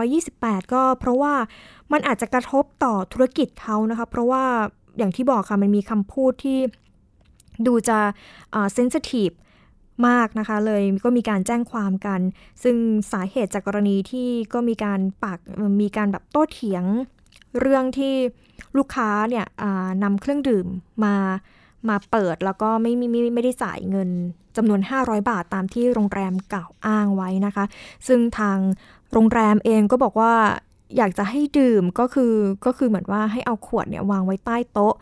[0.00, 1.34] 328 ก็เพราะว่า
[1.92, 4.44] มันอาจจะกระทบต่อธุรกิจเขานะคะเพราะว่า
[4.98, 6.58] อย่างที่บอกค่ะมันมีคำพูดที่
[7.66, 7.98] ดูจะ
[8.74, 9.30] เซนซิทีฟ
[10.08, 12.20] มากนะคะเลยก็มีการแจ้งความกัน
[12.62, 12.76] ซึ่ง
[13.12, 15.38] สาเหตุจากกรณีที่ก็มีการปาก
[15.82, 16.84] มีการแบบโต้เถียง
[17.60, 18.14] เรื่องที่
[18.76, 19.46] ลูกค้าเนี่ย
[20.02, 20.66] นำเครื่องดื่ม
[21.04, 21.14] มา
[21.88, 24.10] มาเปิดแล้วก็ไม่ไม่ไม่ได้จ่ายเงิน
[24.56, 27.64] จำนวน 500 บาทตามที่โรงแรมกล่าวอ้างไว้นะคะ
[28.06, 28.58] ซึ่งทาง
[29.12, 30.32] โรงแรมเองก็บอกว่า
[30.96, 32.34] อยากจะให้ดื่มก็คือ
[32.66, 34.94] ก็คือเหมือนว่าให้เอาขวดเนี่ยวางไว้ใต้โต๊ะ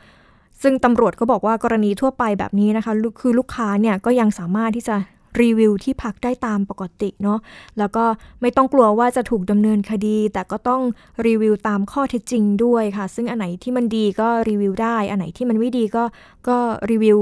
[0.65, 4.97] ซึ่งตำรวจก็บอกว่ากรณีทั่วไปแบบนี้นะคะ คือลูกค้าเนี่ยก็ยังสามารถที่จะ
[5.43, 7.39] รีวิวที่พักได้ตามปกติเนาะ
[7.79, 8.05] แล้วก็
[8.41, 10.83] ไม่ต้องกลัวว่าจะถูกดำเนินคดี แต่ก็ต้อง
[11.27, 16.05] รีวิวตามข้อเท็จจริงด้วยค่ะ ซึ่งอันไหนที่มันดีก็รีวิวได้ อันไหนที่มันไม่ดีก็
[16.49, 16.57] ก็
[16.91, 17.19] รีวิว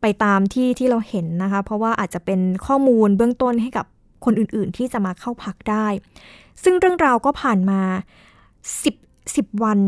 [0.00, 3.86] ไปตามที่ที่เราเห็นนะคะ เพราะว่าอาจจะเป็นข้อมูลเบื้องต้นให้กับ
[4.24, 5.86] คนอื่นๆ ที่จะมาเข้าพักได้
[6.62, 7.80] ซึ่งเรื่องราวก็ผ่านมา
[8.74, 9.78] 10 10 วัน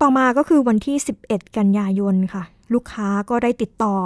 [0.00, 2.42] ต่อมาก็คือวันที่ 11 กันยายนค่ะ
[2.74, 3.96] ลูกค้าก็ได้ติดต่อ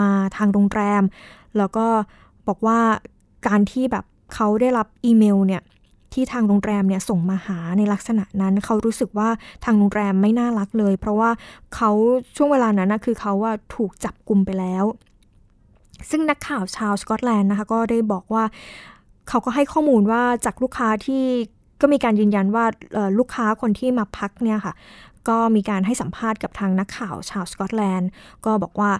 [0.00, 1.02] มาทางโรงแรม
[1.58, 1.86] แล้วก็
[2.48, 2.78] บอกว่า
[3.46, 5.62] การที่แบบเขาได้รับอีเมลเนี่ย
[6.12, 9.28] ที่ทางโรงแรมเนี่ยส่งมาหาในลักษณะนั้น เขารู้สึกว่า
[9.64, 11.30] ทางโรงแรมไม่น่ารักเลย เพราะว่า
[11.74, 11.90] เขา
[12.36, 14.84] ช่วงเวลานั้นนะคือเขาว่าถูกจับกลุ่มไปแล้ว
[16.10, 18.44] ซึ่งนักข่าวชาวสกอตแลนด์นะคะก็ได้บอกว่า
[19.28, 21.22] เขาก็ให้ข้อมูลว่าจากลูกค้าที่
[21.80, 22.64] ก็มีการยืนยันว่า
[23.18, 24.74] ลูกค้าคนที่มาพักเนี่ยค่ะ
[25.28, 28.10] ก็มีการให้สัมภาษณ์กับทางนักข่าวชาวสกอตแลนด์
[28.44, 28.90] ก็บอกว่า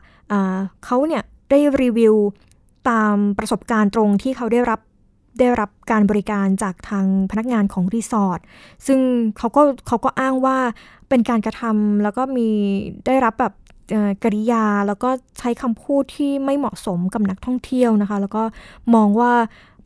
[0.84, 2.14] เขาเนี่ยได้รีวิว
[2.90, 4.80] ตามประสบการณ์ตรงที่เขาได้รับ
[5.40, 8.40] ได้รับการบริการจากทางพนักงานของรีสอร์ท
[8.86, 9.00] ซึ่ง
[9.38, 10.58] เขาก็เขาก็อ้างว่า
[11.08, 12.48] เป็นการกระทำแล้วก็มี
[13.06, 13.54] ได้รับแบบ
[14.24, 18.42] กริยาแล้วก็ใช้คำพูดที่ไม่เหมาะสมกับนักท่องเที่ยวนะคะ แล้วก็
[18.94, 19.32] มองว่า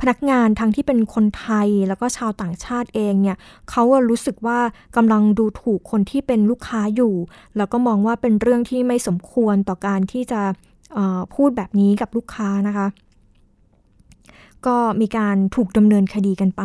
[0.00, 3.36] พนักงานทั้งที่เป็นคนไทยแล้วก็ชาวต่างชาติเองเนี่ย
[3.70, 4.58] เขารู้สึกว่า
[4.96, 7.14] กำลังดูถูกคนที่เป็นลูกค้าอยู่
[7.56, 10.40] แล้วก็มองว่าเป็นเรื่องที่ไม่สมควรต่อการที่จะ
[11.34, 12.86] พูดแบบนี้กับลูกค้านะคะ
[14.66, 16.62] ก็มีการถูกดำเนินคดีกันไป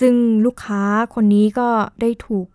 [0.00, 0.14] ซึ่ง
[0.46, 0.82] ลูกค้า
[1.14, 1.68] คนนี้ก็
[2.00, 2.46] ได้ถูก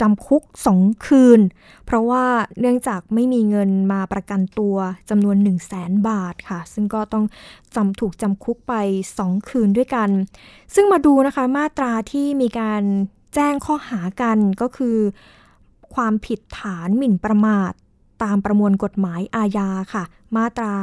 [0.00, 1.40] จำคุกสองคืน
[1.86, 2.24] เพราะว่า
[2.60, 4.76] เนื่องจากไม่มีเงินมาประกันตัว
[5.10, 7.24] จำนวน 1 0 0 0 0แสนบาทค่ะ ซึ่งก็ต้อง
[7.76, 8.74] จำถูกจำคุกไป
[9.14, 10.10] 2 คืนด้วยกัน
[10.74, 12.82] ซึ่งมาดูนะคะมาตราที่มีการ
[13.34, 14.98] แจ้งข้อหากันก็คือ
[15.94, 17.72] ความผิดฐานหมิ่นประมาท
[18.22, 20.04] ตามประมวลกฎหมายอาญาค่ะ
[20.36, 20.74] มาตรา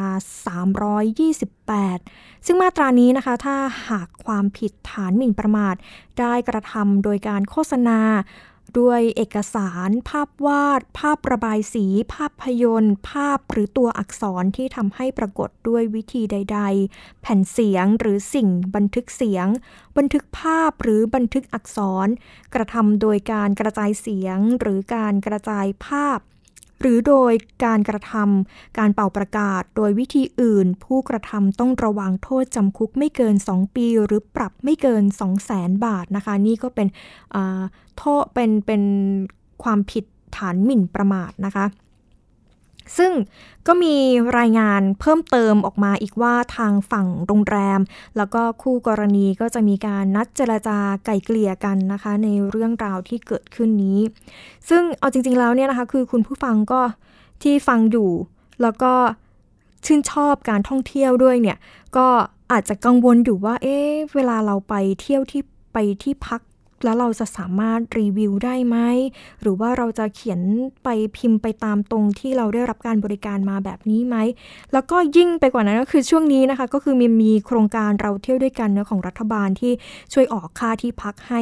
[1.58, 3.56] 328 ซึ่งมาตรานี้นะคะ ถ้า
[3.90, 5.76] หากความผิดฐานหมิ่นประมาท
[6.20, 8.00] ได้กระทำโดยการโฆษณา
[8.80, 16.60] ด้วยเอกสาร ภาพวาด ภาพระบายสี ภาพยนตร์ ภาพหรือตัวอักษรที่ทำให้ปรากฏด้วยวิธีใด
[16.92, 19.48] ๆ แผ่นเสียงหรือสิ่งบันทึกเสียง
[19.98, 22.08] บันทึกภาพหรือบันทึกอักษร
[22.54, 26.20] กระทำโดยการกระจายเสียงหรือการกระจายภาพ
[26.82, 27.32] หรือโดย
[27.66, 36.88] การกระทำการเป่าประกาศโดยวิธีอื่น ผู้กระทำต้องระวังโทษจำคุกไม่เกิน 2 ปี หรือปรับไม่เกิน 2 0 0แสนบาทนะคะ นี่ก็เป็น
[37.98, 38.84] โทษเป็นเป็น
[39.64, 40.06] ความผิด
[40.38, 41.66] ฐานหมิ่นประมาทนะคะ
[42.98, 43.12] ซึ่ง
[43.68, 43.96] ก็มี
[44.40, 47.80] รายงานเพิ่มเติมออกมาอีกว่าทางฝั่งโรงแรม
[48.18, 54.00] แล้วก็คู่กรณีก็จะมีการนัดเจรจาไก่เกลี่ยกันนะคะ ในเรื่องราวที่เกิดขึ้นนี้
[54.70, 56.82] ซึ่งเอาจริง ๆแล้วเนี่ยนะคะ คือคุณผู้ฟังก็
[57.44, 58.10] ที่ฟังอยู่
[58.62, 58.94] แล้วก็
[59.86, 61.58] ชื่นชอบการท่องเที่ยวด้วยเนี่ย
[61.98, 62.08] ก็
[62.52, 65.42] อาจจะกังวลอยู่ว่า เอ๊ะเวลาเราไปเที่ยวที่
[65.74, 66.42] ไปที่พัก
[66.84, 68.78] แล้วเราจะสามารถรีวิวได้ไหม
[69.42, 70.42] หรือว่าเราจะเขียน
[70.84, 74.16] ไปพิมพ์ไปตามตรงที่เราได้รับการบริการมาแบบนี้ไหม
[74.74, 79.74] แล้วก็ยิ่งไปกว่านั้นก็คือช่วงนี้นะคะ ก็คือมีมีโครงการเราเที่ยวด้วยกันเนะของรัฐบาลที่
[80.14, 81.40] ช่วยออกค่าที่พักให้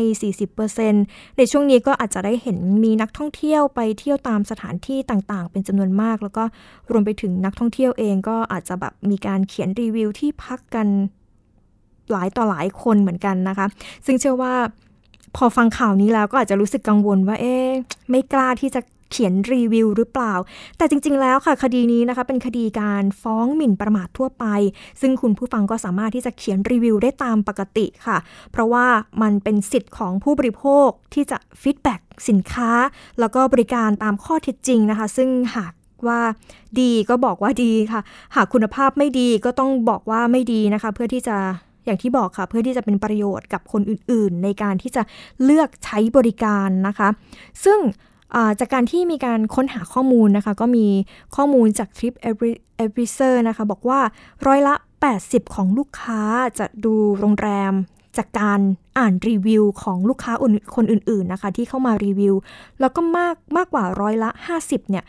[0.63, 6.43] 40%ในช่วงนี้ก็อาจจะได้เห็นมีนักท่องเที่ยวไปเที่ยวตามสถานที่ต่างๆ เป็นจำนวนมาก แล้วก็
[6.91, 10.87] รวมไปถึงนักท่องเที่ยวเองก็อาจจะแบบมีการเขียนรีวิวที่พักกัน
[12.11, 13.67] หลายต่อหลายคนเหมือนกันนะคะ
[14.05, 14.53] ซึ่งเชื่อว่า
[15.35, 17.69] พอฟังข่าวนี้แล้วก็อาจจะรู้สึกกังวลว่าเอ๊ะ
[18.09, 20.33] ไม่กล้าที่จะเขียนรีวิวหรือเปล่า
[20.77, 24.45] แต่จริง ๆ แล้วค่ะ คดีนี้นะคะ เป็นคดีการฟ้องหมิ่นประมาททั่วไป
[25.01, 28.17] ซึ่งคุณผู้ฟังก็สามารถที่จะเขียนรีวิวได้ตามปกติค่ะ
[28.51, 28.85] เพราะว่า
[29.21, 32.71] มันเป็นสิทธิ์ของผู้บริโภคที่จะฟีดแบ็กสินค้า
[33.19, 35.73] แล้วก็บริการตามข้อเท็จจริงนะคะ ซึ่งหาก
[36.07, 36.19] ว่า
[36.79, 38.01] ดีก็บอกว่าดีค่ะ
[38.35, 41.37] หากคุณภาพไม่ดีก็ต้องบอกว่าไม่ดีนะคะ เพื่อที่จะ
[41.85, 45.03] อย่างที่บอกค่ะ เพื่อที่จะเป็นประโยชน์กับคนอื่นๆ ในการที่จะ
[45.43, 47.09] เลือกใช้บริการนะคะ
[47.65, 47.79] ซึ่ง
[48.59, 50.87] จากการที่มีการค้นหาข้อมูลนะคะ ก็มี
[51.35, 52.13] ข้อมูลจาก Trip
[52.83, 53.99] Advisor นะคะ บอกว่า
[54.47, 54.75] ร้อยละ
[55.15, 56.21] 80 ของลูกค้า
[56.59, 57.73] จะดูโรงแรม
[58.17, 58.59] จากการ
[58.97, 60.33] อ่านรีวิวของลูกค้า
[60.75, 62.35] คนอื่นๆนะคะ ที่เข้ามารีวิว
[62.79, 65.03] แล้วก็มากมากกว่าร้อยละ 50 เนี่ย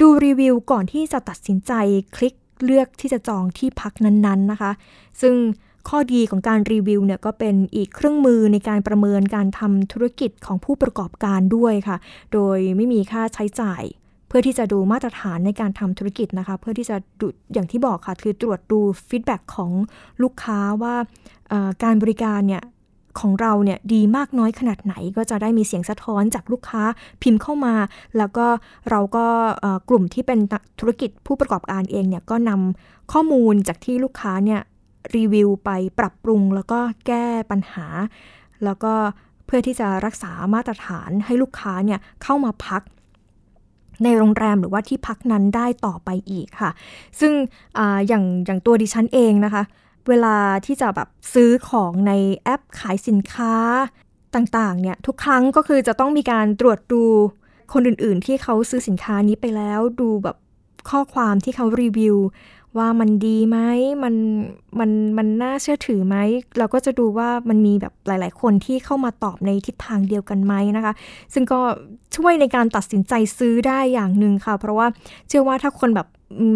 [0.00, 1.72] ดูรีวิวก่อนที่จะตัดสินใจ
[2.16, 4.70] คลิกเลือกที่จะจองที่พักนั้นๆนะคะ
[5.20, 5.34] ซึ่ง
[5.88, 11.96] ข้อดีของการรีวิวเนี่ยก็เป็นอีกเครื่องมือในการประเมินการทำธุรกิจของผู้ประกอบการด้วยค่ะ
[12.32, 13.82] โดยไม่มีค่าใช้จ่าย
[14.28, 19.70] เพื่อที่จะดูมาตรฐานในการทำธุรกิจนะคะ เพื่อที่จะดูอย่างที่บอกค่ะ คือตรวจดูฟีดแบ็ของ
[20.22, 20.94] ลูกค้าว่า
[21.82, 22.62] การบริการเนี่ย
[23.20, 26.82] ของเราเนี่ยดีมากน้อยขนาดไหนก็จะได้มีเสียงสะท้อนจากลูกค้า
[27.22, 27.74] พิมพ์เข้ามา
[28.18, 28.46] แล้วก็
[28.90, 29.26] เราก็
[29.88, 30.38] กลุ่มที่เป็น
[30.80, 34.60] ธุรกิจผู้ประกอบการเองเนี่ยก็นำข้อมูลจากที่ลูกค้าเนี่ย
[35.16, 37.86] รีวิวไปปรับปรุง แล้วก็แก้ปัญหา
[38.64, 38.94] แล้วก็
[39.46, 42.82] เพื่อที่จะรักษามาตรฐานให้ลูกค้าเนี่ยเข้ามาพัก
[44.04, 46.70] ในโรงแรมหรือว่าที่พักนั้นได้ต่อไปอีกค่ะ
[47.20, 47.32] ซึ่ง
[47.78, 49.62] ออย่างอย่างตัวดิฉันเองนะคะ
[50.08, 50.36] เวลา
[50.66, 52.12] ที่จะแบบซื้อของใน
[52.44, 53.54] แอปขายสินค้า
[54.34, 57.04] ต่างๆเนี่ยทุกครั้งก็คือจะต้องมีการตรวจดู
[57.72, 60.36] คนอื่นๆ ที่เขาซื้อสินค้านี้ไปแล้วดูแบบ
[60.90, 62.16] ข้อความที่เขารีวิว
[62.78, 63.58] ว่ามันดีไหม
[64.02, 64.14] มัน
[64.78, 66.16] มันมันน่าเชื่อถือไหม
[66.58, 70.92] เราก็จะดูว่ามันมีแบบหลาย ๆ คนที่เข้ามาตอบในทิศทางเดียวกันไหมนะคะ
[71.34, 71.60] ซึ่งก็
[72.16, 74.86] ช่วยในการตัดสินใจซื้อได้อย่างหนึ่งค่ะ เพราะว่า
[75.28, 76.08] เชื่อว่าถ้าคนแบบ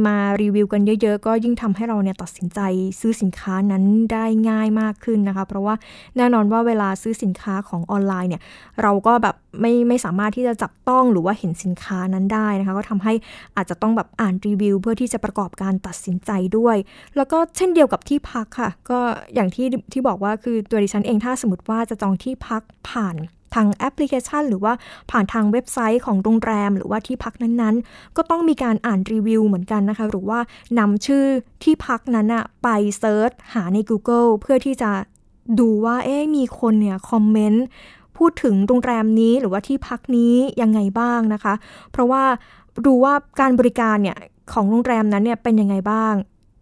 [0.07, 2.61] มารีวิวกันเยอะๆ ก็ยิ่งทำให้เราเนี่ยตัดสินใจ
[3.01, 5.75] ซื้อสินค้านั้นได้ง่ายมากขึ้นนะคะ เพราะว่า
[6.17, 8.43] แน่นอนว่าเวลาซื้อสินค้าของออนไลน์เนี่ย
[8.83, 13.15] เราก็แบบไม่ไม่สามารถที่จะจับต้องหรือว่าเห็นสินค้านั้นได้นะคะ ก็ทำให้
[13.57, 16.77] อาจจะต้องแบบอ่านรีวิว เพื่อที่จะประกอบการตัดสินใจด้วย
[17.17, 18.99] แล้วก็เช่นเดียวกับที่พักค่ะ ก็
[19.35, 23.17] อย่างที่ที่บอกว่าคือตัวดิฉันเองถ้าสมมติว่าจะจองที่พักผ่าน
[23.57, 24.73] ทางแอปพลิเคชัน หรือว่า
[25.11, 30.40] ผ่านทางเว็บไซต์ของโรงแรม หรือว่าที่พักนั้นๆ ก็ต้องมีการอ่านรีวิวเหมือนกันนะคะ หรือว่า
[30.79, 31.25] นำชื่อ
[31.62, 34.90] ที่พักนั้นอะไปเซิร์ชหาใน Google เพื่อที่จะ
[35.61, 37.64] ดูว่าเอ๊มีคนเนี่ยคอมเมนต์
[38.16, 41.55] พูดถึงโรงแรมนี้หรือว่าที่พักนี้ยังไงบ้างนะคะ
[41.92, 42.23] เพราะว่า
[42.87, 44.16] ดูว่าการบริการเนี่ย
[44.53, 46.14] ของโรงแรมนั้นเนี่ยเป็นยังไงบ้าง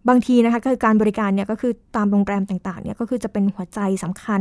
[0.09, 4.41] บางทีนะคะคือการบริการเนี่ยก็คือตามโรงแรมต่างๆเนี่ยก็คือจะเป็นหัวใจสำคัญ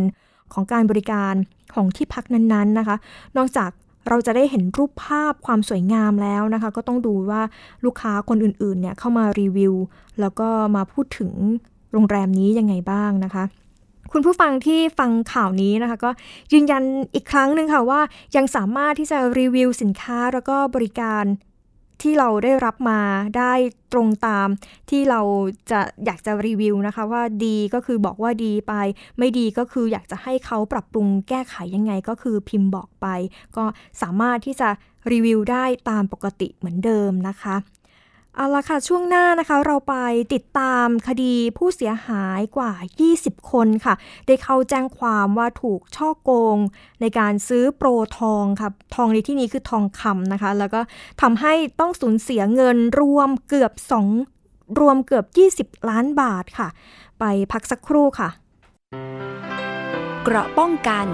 [0.53, 1.33] ของการบริการ
[1.73, 2.95] ของที่พักนั้นๆนะคะ
[3.37, 3.69] นอกจาก
[4.09, 7.41] เราจะได้เห็นรูปภาพความสวยงามแล้วนะคะ ก็ต้องดูว่า
[7.85, 9.73] ลูกค้าคนอื่นๆเนี่ยเข้ามารีวิว
[10.19, 11.31] แล้วก็มาพูดถึง
[11.93, 13.43] โรงแรมนี้ยังไงบ้างนะคะ
[14.11, 16.09] คุณผู้ฟังที่ฟังข่าวนี้นะคะ ก็
[16.53, 16.83] ยืนยัน
[17.15, 18.01] อีกครั้งหนึ่งค่ะว่า
[18.35, 21.23] ยังสามารถที่จะรีวิวสินค้าแล้วก็บริการ
[22.03, 22.99] ที่เราได้รับมา
[23.37, 23.53] ได้
[23.93, 24.47] ตรงตาม
[24.89, 25.21] ที่เรา
[25.71, 28.73] จะอยากจะรีวิวนะคะว่าดีก็คือบอกว่าดีไป
[29.17, 33.07] ไม่ดีก็คืออยากจะให้เขาปรับปรุงแก้ไขยังไงก็คือพิมพ์บอกไป
[33.57, 33.63] ก็
[34.01, 34.69] สามารถที่จะ
[35.11, 37.55] รีวิวได้ตามปกติเหมือนเดิมนะคะ
[38.37, 39.95] เอาละค่ะ ช่วงหน้านะคะเราไป
[40.33, 42.71] ติดตามคดีผู้เสียหายกว่า
[43.13, 43.93] 20 คนค่ะ
[44.27, 46.57] ได้เข้าแจ้งความว่าถูกช่อโกง
[47.01, 50.81] ในการซื้อโปรทองค่ะ ทองในที่นี้คือทองคำนะคะ แล้วก็
[51.21, 53.71] ทำให้ต้องสูญเสียเงินรวมเกือบ
[54.25, 55.25] 2 รวมเกือบ
[55.75, 56.67] 20 ล้านบาทค่ะ
[57.19, 58.29] ไปพักสักครู่ค่ะ
[60.23, 61.05] เกราะป้องกัน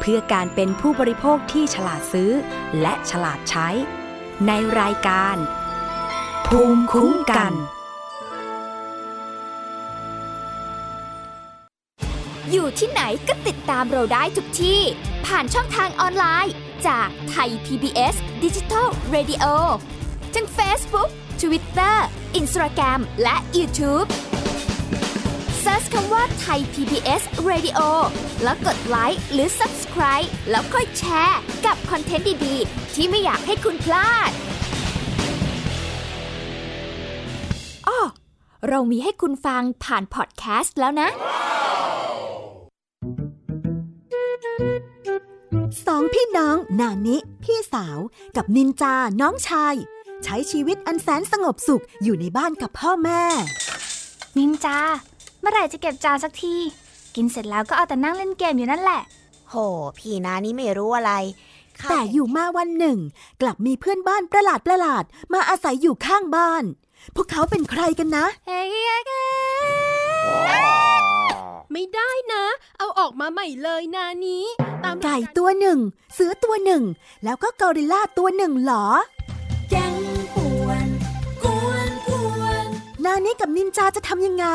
[0.00, 2.30] เพื่อการเป็นผู้บริโภคที่ฉลาดซื้อ
[2.80, 3.68] และฉลาดใช้
[4.46, 5.36] ในรายการ
[6.46, 7.52] ภูมิคุ้มกัน
[12.50, 14.80] อยู่ที่ไหนก็ติดตามเราได้ทุกที่
[15.26, 16.54] ผ่านช่องทางออนไลน์
[16.86, 19.44] จากไทย PBS Digital Radio
[20.34, 21.10] ทั้ง Facebook
[21.42, 21.96] Twitter
[22.40, 24.08] Instagram และ YouTube
[25.64, 27.80] Search คำว่าไทย PBS Radio
[28.42, 34.30] แล้วกดไลค์หรือ Subscribe Subscribe แล้วค่อยแชร์ กับคอนเทนต์ดี ๆ ที่ไม่อยากให้คุณพลาด
[38.68, 41.08] เรามีให้คุณฟังผ่านพอดแคสต์แล้วนะ
[45.86, 47.98] สองพี่น้องนานิพี่สาว
[48.36, 49.74] กับนินจาน้องชาย
[50.24, 53.22] ใช้ชีวิตอันแสนสงบสุขอยู่ในบ้านกับพ่อแม่
[54.38, 54.78] นินจา
[55.40, 56.56] เมื่อไหร่จะเก็บจานสักที
[57.14, 59.02] กินเสร็จแล้วก็เอาแต่นั่งเล่นเกมอยู่นั่นแหละ
[59.48, 59.54] โห
[59.98, 61.12] พี่นานี่ไม่รู้อะไร
[61.80, 62.98] ข้าแต่อยู่มาวันหนึ่ง
[63.40, 66.64] กลับมีเพื่อนบ้านประหลาดประหลาดๆมาอาศัยอยู่ข้างบ้าน
[67.14, 68.26] พวกเขาเป็นใครกันนะ
[71.72, 72.44] ไม่ได้นะ
[72.78, 74.44] เอาออกมาใหม่เลยนานี้
[74.84, 75.78] ตามไก่ตัวหนึ่ง
[76.14, 76.82] เสือตัวหนึ่ง
[77.24, 78.86] แล้วก็กอริลลาตัวหนึ่งเหรอ
[79.70, 79.94] แก๊ง
[80.34, 80.86] ป่วน
[81.42, 82.66] กวนกวน
[83.04, 84.46] นานี้กับนินจาจะทำยังไง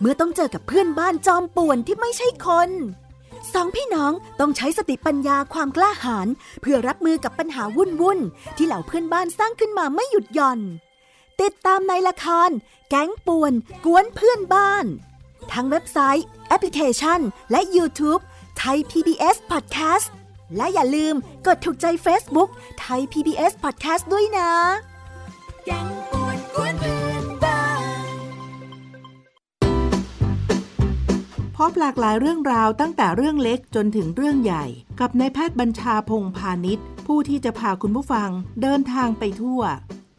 [0.00, 2.70] เมื่อต้องเจอกับเพื่อนบ้านจอมป่วนที่ไม่ใช่คน
[3.52, 6.28] สองพี่น้องต้องใช้สติปัญญาความกล้าหาญ
[6.60, 10.60] เพื่อรับมือกับปัญหาวุ่นวุ่นๆที่เหล่าเพื่อนบ้านสร้างขึ้นมาไม่หยุดหย่อน
[11.42, 12.50] ติดตามในละคร
[12.90, 13.52] แก๊งป่วน
[13.84, 14.84] กวนเพื่อนบ้าน
[15.52, 17.20] ทั้งเว็บไซต์ แอปพลิเคชัน
[17.50, 18.20] และ YouTube
[18.58, 20.06] ไทย PBS Podcast
[20.56, 21.14] และอย่าลืม
[21.46, 22.48] กดถูกใจ Facebook
[22.80, 24.50] ไทย PBS Podcast ด้วยนะ
[25.64, 27.64] แก๊งป่วน กวนเพื่อนบ้า
[28.12, 28.14] น
[31.56, 34.64] พบหลากหลายเรื่องราวตั้งแต่เรื่องเล็กจนถึงเรื่องใหญ่
[35.00, 38.30] กับนายแพทย์บัญชาพงพาณิชย์ผู้ที่จะพาคุณผู้ฟัง
[38.62, 39.62] เดินทางไปทั่ว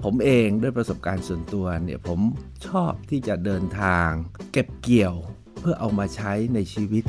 [0.03, 2.19] ผมเองด้วยประสบการณ์ส่วนตัวเนี่ยผม
[2.67, 4.09] ชอบที่จะเดินทาง
[4.51, 5.15] เก็บเกี่ยว
[5.59, 7.03] เพื่อเอามาใช้ในชีวิต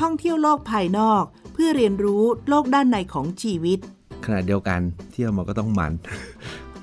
[0.00, 3.78] ท่องเที่ยวโลกภายนอกเพื่อเรียนรู้โลกด้านในของชีวิต
[4.24, 4.80] ขณะเดียวกัน
[5.12, 5.92] เที่ยวมันก็ต้องมัน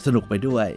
[0.05, 0.67] สนุกไปด้วย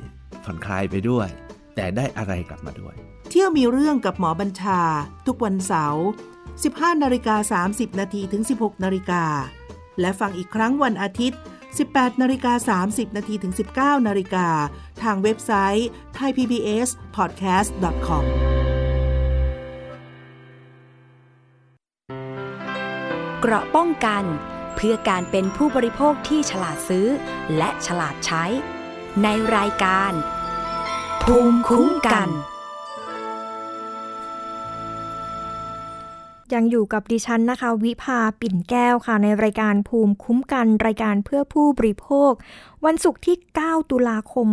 [0.44, 1.28] ผ่อนคลายไปด้วย
[1.74, 2.94] แต่ได้อะไรกลับมาด้วย
[3.30, 4.80] เที่ยวมีเรื่องกับหมอบัญชา
[5.26, 6.04] ทุกวันเสาร์
[6.52, 9.24] 15นาฬิกา30นาทีถึง 16นาฬิกา
[10.00, 11.40] และฟังอีกครั้งวันอาทิตย์
[11.82, 14.48] 18นาฬิกา30นาทีถึง 19นาฬิกา
[15.02, 18.24] ทางเว็บไซต์ thaipbspodcast.com
[23.40, 24.24] เกราะป้องกัน
[24.74, 27.06] เพื่อการเป็นผู้บริโภคที่ฉลาดซื้อ
[27.56, 28.44] และฉลาดใช้
[29.22, 30.12] ในรายการ
[31.22, 32.28] ภูมิคุ้มกัน
[36.54, 42.32] ยังอยู่กับดิฉันนะคะ วิภาปิ่นแก้วค่ะ ในรายการภูมิคุ้มกันรายการเพื่อผู้บริโภค
[42.84, 44.48] วันศุกร์ที่ 9 ตุลาคม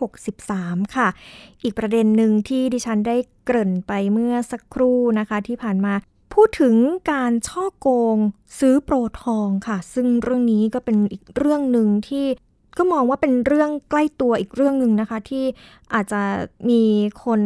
[0.00, 1.08] 2563 ค่ะ
[1.62, 5.94] อีกประเด็นหนึ่งที่ดิฉันได้เกริ่นไปเมื่อสักครู่นะคะ ที่ผ่านมา
[6.34, 6.76] พูดถึง
[7.12, 8.16] การช่อโกง
[8.58, 12.26] ซื้อโปรทองค่ะ ซึ่งเรื่องนี้ก็เป็นอีกเรื่องหนึ่งที่
[12.78, 15.44] ก็มองว่าเป็นเรื่องใกล้ตัวอีกเรื่องหนึ่งนะคะ ที่
[15.94, 16.22] อาจจะ
[16.70, 16.82] มี
[17.24, 17.40] คน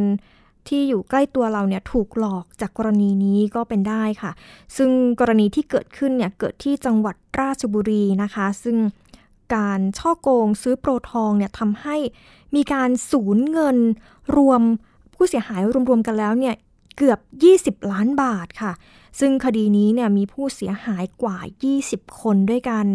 [0.68, 4.32] ที่อยู่ใกล้ตัวเราเนี่ยถูกหลอกจากกรณีนี้ก็เป็นได้ค่ะ
[4.76, 8.76] ซึ่งกรณีที่เกิดขึ้นเนี่ยเกิดที่จังหวัดราชบุรีนะคะ ซึ่ง
[9.54, 11.96] การช่อโกงซื้อโปรทองเนี่ยทำให้
[12.54, 13.78] มีการสูญเงิน
[14.36, 14.60] รวม
[15.14, 16.54] ผู้เสียหายรวมๆกันแล้วเนี่ย
[16.96, 17.18] เกือบ
[17.76, 18.72] 20 ล้านบาทค่ะ
[19.20, 21.38] ซึ่งคดีนี้เนี่ยมีผู้เสียหายกว่า
[21.78, 22.86] 20 คนด้วยกัน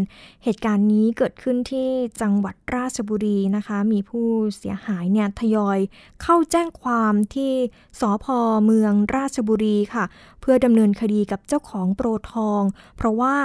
[0.43, 1.89] เหตุการณ์นี้เกิดขึ้นที่
[2.21, 5.79] จังหวัดราชบุรีนะคะ มีผู้เสียหายเนี่ยทยอย
[6.21, 7.53] เข้าแจ้งความที่
[7.99, 8.25] สพ
[8.65, 10.05] เมืองราชบุรีค่ะ
[10.41, 12.61] เพื่อดำเนินคดีกับเจ้าของโปรทอง
[12.97, 13.35] เพราะว่า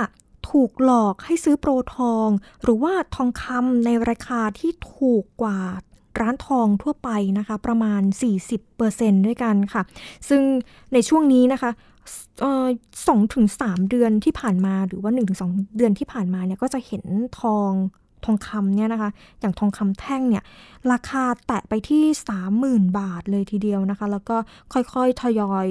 [0.51, 2.29] ถูกหลอกให้ซื้อโปรทอง
[2.63, 5.59] หรือว่าทองคำในราคาที่ถูกกว่า
[6.21, 8.03] ร้านทองทั่วไปนะคะ ประมาณ
[8.65, 9.83] 40%ด้วยกันค่ะ
[10.29, 10.43] ซึ่ง
[10.93, 11.71] ในช่วงนี้นะคะ
[13.09, 17.05] สองถึงสามเดือนที่ผ่านมาหรือว่า1นถึงสองเดือนที่ผ่านมาเนี่ยก็จะเห็น
[17.41, 17.73] ทอง
[18.25, 20.45] ทองคำเนี่ยนะคะ อย่างทองคำแท่งเนี่ย
[20.93, 22.05] ราคาแตะไปที่
[22.51, 24.37] 30,000 บาทเลยทีเดียวนะคะ แล้วก็
[24.73, 25.67] ค่อยๆ ทยอย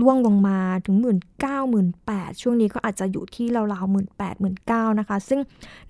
[0.00, 5.40] ล่วงลงมาถึง 1 9 0 0 0 0 8ช่วงนี้ก็อาจจะอยู่ที่ราวๆ 1 8 0 0 0 9นะคะ ซึ่ง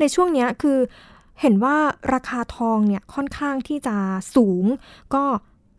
[0.00, 0.78] ในช่วงนี้คือ
[1.40, 1.76] เห็นว่า
[2.14, 3.96] ราคาทองเนี่ยค่อนข้างที่จะ
[4.36, 4.64] สูง
[5.14, 5.22] ก็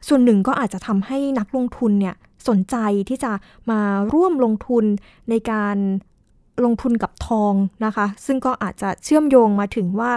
[0.08, 2.16] ส่วนหนึ่งก็อาจจะทำให้นักลงทุนเนี่ย
[2.48, 2.78] สนใจ
[3.10, 3.32] ที่จะ
[3.72, 3.82] มา
[4.14, 4.86] ร่วมลงทุน
[5.30, 5.78] ในการ
[6.66, 7.54] ลงทุนกับทอง
[7.86, 10.12] นะคะ ซึ่งก็อาจจะเชื่อมโยงมาถึงว่า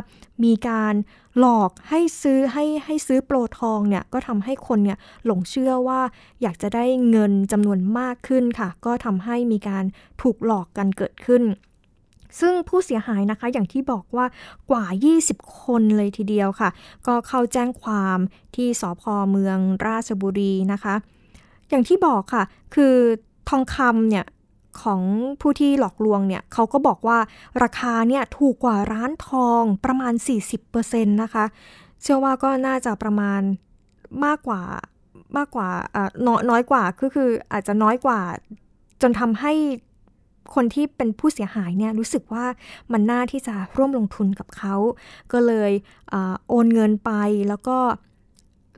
[0.45, 0.95] มีการ
[1.39, 6.01] หลอกให้ซื้อให้ให้ซื้อโปรทองเนี่ยก็ทำให้คนเนี่ยหลงเชื่อว่า
[6.43, 9.85] อยากจะได้เงินจำนวนมากขึ้นค่ะ ก็ทำให้มีการ
[10.23, 11.43] ถูกหลอกกันเกิดขึ้น
[12.41, 14.27] ซึ่งผู้เสียหายนะคะอย่างที่บอกว่า
[14.71, 14.85] กว่า
[15.23, 16.71] 20 คนเลยทีเดียวค่ะ
[17.07, 18.19] ก็เข้าแจ้งความ
[18.55, 20.95] ที่สพเมืองราชบุรีนะคะ
[21.71, 22.95] อย่างที่บอกค่ะ คือ
[23.49, 24.27] ทองคำเนี่ย
[24.83, 25.03] ของ
[25.41, 27.19] ผู้ที่หลอกลวงเนี่ยเขาก็บอกว่า
[27.63, 30.15] ราคาเนี่ยถูกกว่าร้านทองประมาณ
[30.65, 31.45] 40%นะคะ
[32.03, 33.41] เชื่อว่าก็น่าจะประมาณ
[34.25, 34.63] มากกว่า
[35.37, 35.69] มากกว่า
[36.27, 38.21] น้อยน้อยกว่าก็คืออาจจะน้อยกว่า
[39.03, 39.53] จนทำให้
[40.55, 42.45] คนที่เป็นผู้เสียหายเนี่ยรู้สึกว่า
[42.93, 44.75] มันน่าที่จะร่วมลงทุนกับเขา
[45.33, 45.73] ก็เลย
[46.13, 46.15] อ
[46.49, 47.13] โอนเงินไป
[47.49, 47.79] แล้วก็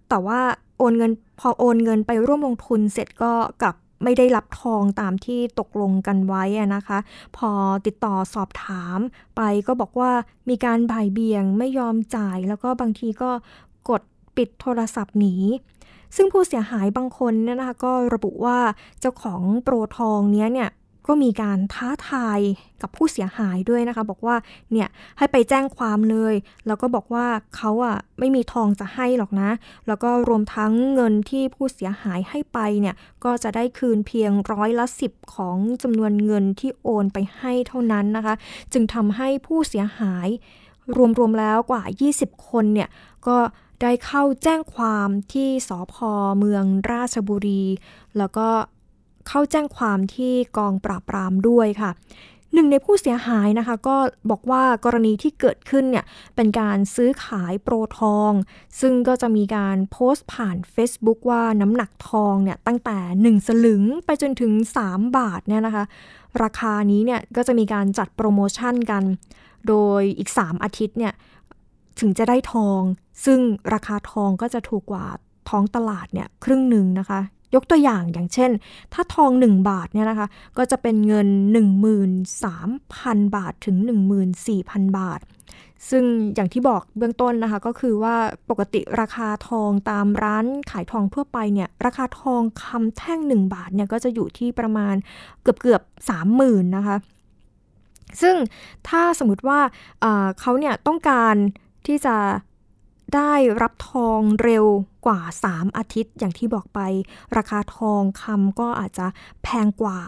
[0.09, 0.41] แต่ว่า
[0.79, 6.99] โอนเงินพอโอนเงินไปร่วมลงทุนเสร็จก็กลับไม่ได้รับทองตามที่ตกลงกันไว้นะคะ
[7.37, 7.51] พอ
[7.87, 8.99] ติดต่อสอบถาม
[9.37, 10.11] ไปก็บอกว่า
[10.49, 13.31] มีการบ่ายเบี่ยงไม่ยอมจ่าย แล้วก็บางทีก็
[13.89, 14.03] กด
[14.37, 15.35] ปิดโทรศัพท์หนี
[16.17, 18.59] ซึ่งผู้เสียหายบางคนเนี่ยนะคะก็ระบุว่า
[19.01, 20.71] เจ้าของโปรทองเนี้ยเนี่ย
[21.09, 22.39] ก็มีการท้าทาย
[22.83, 24.37] กับผู้เสียหายด้วยนะคะ บอกว่า
[24.73, 26.35] เนี่ยให้ไปแจ้งความเลย
[26.67, 29.51] แล้วก็บอกว่าเขาอะไม่มีทองจะให้หรอกนะ
[29.87, 32.95] แล้วก็รวมทั้งเงินที่ผู้เสียหายให้ไปเนี่ย
[33.25, 38.35] ก็จะได้คืนเพียงร้อยละสิบของจำนวนเงินที่โอนไปให้เท่านั้นนะคะ
[38.73, 40.29] จึงทำให้ผู้เสียหาย
[41.19, 41.83] รวมๆแล้วกว่า
[42.17, 42.89] 20 คนเนี่ย
[43.27, 43.37] ก็
[43.83, 45.95] ได้เข้าแจ้งความที่สพ
[46.39, 47.65] เมืองราชบุรี
[48.19, 48.49] แล้วก็
[49.29, 51.91] เข้าแจ้งความที่กองปราบปรามด้วยค่ะ
[52.55, 53.97] หนึ่งในผู้เสียหายนะคะ ก็
[54.31, 56.05] บอกว่ากรณีที่เกิดขึ้นเนี่ย
[56.37, 58.33] เป็นการซื้อขายโปรทอง
[58.81, 64.53] ซึ่งก็จะมีการโพสต์ผ่าน Facebook ว่าน้ำหนักทองเนี่ยตั้งแต่ 1 สลึงไปจนถึง
[64.85, 65.85] 3 บาทเนี่ยนะคะ
[66.43, 69.03] ราคานี้เนี่ยก็จะมีการจัดโปรโมชั่นกัน
[69.69, 71.13] โดยอีก 3 อาทิตย์เนี่ย
[72.01, 72.81] ถึงจะได้ทอง
[73.25, 73.41] ซึ่ง
[73.75, 75.07] ราคาทองก็จะถูกกว่า
[75.49, 77.21] ท้องตลาดเนี่ยครึ่งหนึ่งนะคะ
[77.55, 78.51] ยกตัวอย่างอย่างเช่น
[78.93, 81.29] ถ้าทอง 1 บาทเนี่ยนะคะ ก็จะเป็นเงิน
[82.47, 83.77] 13,000 บาทถึง
[84.39, 85.21] 14,000 บาท
[85.91, 88.15] ซึ่งอย่างที่บอกเบื้องต้นนะคะ ก็คือว่า
[88.51, 94.95] ปกติราคาทองตามร้านขายทองทั่วไปเนี่ย ราคาทองคำแท่ง 1 บาทเนี่ย ก็จะอยู่ที่ประมาณ
[95.43, 95.83] เกือบเกือบ
[96.25, 96.97] 30,000นะคะ
[98.23, 98.37] ซึ่ง
[98.89, 99.61] ถ้าสมมติว่า
[100.41, 101.35] เขาเนี่ยต้องการ
[101.87, 102.17] ที่จะ
[103.15, 104.65] ได้รับทองเร็ว
[105.07, 106.81] กว่า 3 อาทิตย์ อย่างที่บอกไป
[107.37, 109.07] ราคาทองคำก็อาจจะ
[109.43, 110.01] แพงกว่า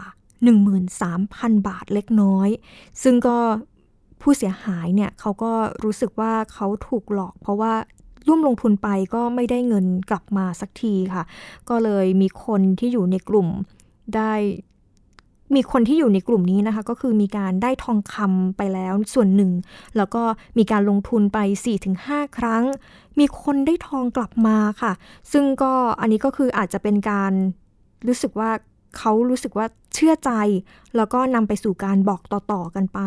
[0.79, 2.49] 13,000 บาทเล็กน้อย
[3.03, 3.37] ซึ่งก็
[4.21, 5.51] ผู้เสียหายเนี่ยเขาก็
[5.83, 7.73] รู้สึกว่าเขาถูกหลอก เพราะว่า
[8.27, 11.23] ร่วมลงทุนไปก็ไม่ได้เงินกลับมาสักทีค่ะ
[11.69, 13.47] ก็เลยมีคนที่อยู่ในกลุ่ม
[14.15, 14.33] ได้
[15.55, 19.51] มีคนที่อยู่ในกลุ่มนี้นะคะ ก็คือมีการได้ทองคำไปแล้วส่วนหนึ่ง
[19.97, 20.23] แล้วก็
[20.57, 21.37] มีการลงทุนไป
[21.87, 22.63] 4-5 ครั้ง
[23.19, 24.93] มีคนได้ทองกลับมาค่ะ
[25.31, 27.33] ซึ่งก็อันนี้ก็คืออาจจะเป็นการ
[28.07, 28.51] รู้สึกว่า
[28.97, 30.31] เขารู้สึกว่าเชื่อใจ
[30.95, 32.99] แล้วก็นำไปสู่การบอกต่อๆกันไป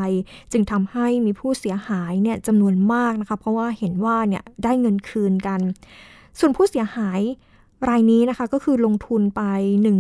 [0.53, 5.61] จึงทำให้มีผู้เสียหายเนี่ยจำนวนมากนะคะ เพราะว่าเห็นว่าเนี่ยได้เงินคืนกัน
[6.39, 7.21] ส่วนผู้เสียหาย
[7.89, 9.43] รายนี้นะคะก็คือลงทุนไป
[9.81, 9.99] 1 2 0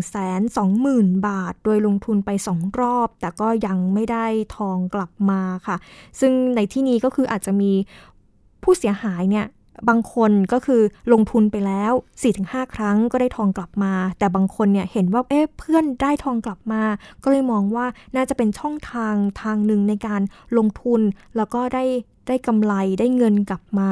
[0.56, 5.76] 0 0 0 บาท โดยลงทุนไป 2 รอบ แต่ก็ยังไม่ได้ทองกลับมาค่ะ
[6.20, 7.72] ซึ่งในที่นี้ก็คืออาจจะมี
[8.62, 9.46] ผู้เสียหายเนี่ย
[9.88, 11.92] บางคนก็คือลงทุนไปแล้ว
[12.34, 16.82] 4-5 ครั้งก็ได้ทองกลับมา แต่บางคนเนี่ยเห็นว่าเอ๊ะเพื่อนได้ทองกลับมา
[17.22, 20.22] ก็เลยมองว่าน่าจะเป็นช่องทางทางหนึ่งในการ
[20.58, 21.00] ลงทุน
[21.36, 21.84] แล้วก็ได้
[22.26, 23.90] ได้กำไรได้เงินกลับมา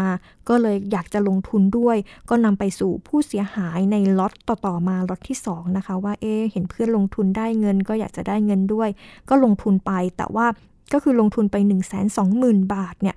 [0.49, 1.97] ก็เลยอยากจะลงทุนด้วย
[2.29, 4.33] ก็นำไปสู่ผู้เสียหายในล็อต
[4.67, 8.89] ต่อๆมาล็อตที่2นะคะว่าเอ๊เห็นเพื่อนลงทุนได้เงิน ก็อยากจะได้เงินด้วย
[9.29, 10.47] ก็ลงทุนไปแต่ว่า
[10.93, 13.17] ก็คือลงทุนไป 1 2 0 0 0 0 บาทเนี่ย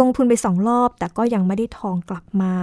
[0.00, 2.54] ลงทุนไปสองรอบ แต่ก็ยังไม่ได้ทองกลับมา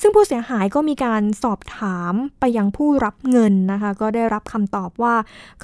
[0.00, 5.14] ซึ่งผู้เสียหายก็มีการสอบถามไปยังผู้รับเงินนะคะ ก็ได้รับคำตอบว่า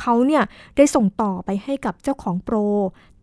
[0.01, 0.43] เขาเนี่ย
[0.77, 2.57] ได้ส่งต่อไปให้กับเจ้าของโปร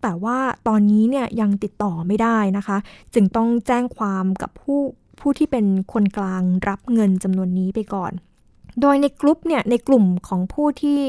[0.07, 2.77] แต่ว่าตอนนี้เนี่ยยังติดต่อไม่ได้นะคะ
[3.13, 4.79] จึงต้องแจ้งความกับผู้
[5.19, 8.11] ผู้ที่เป็นคนกลางรับเงินจำนวนนี้ไปก่อน
[8.81, 10.99] โดยในกลุ่มเนี่ยในกลุ่มของผู้ที่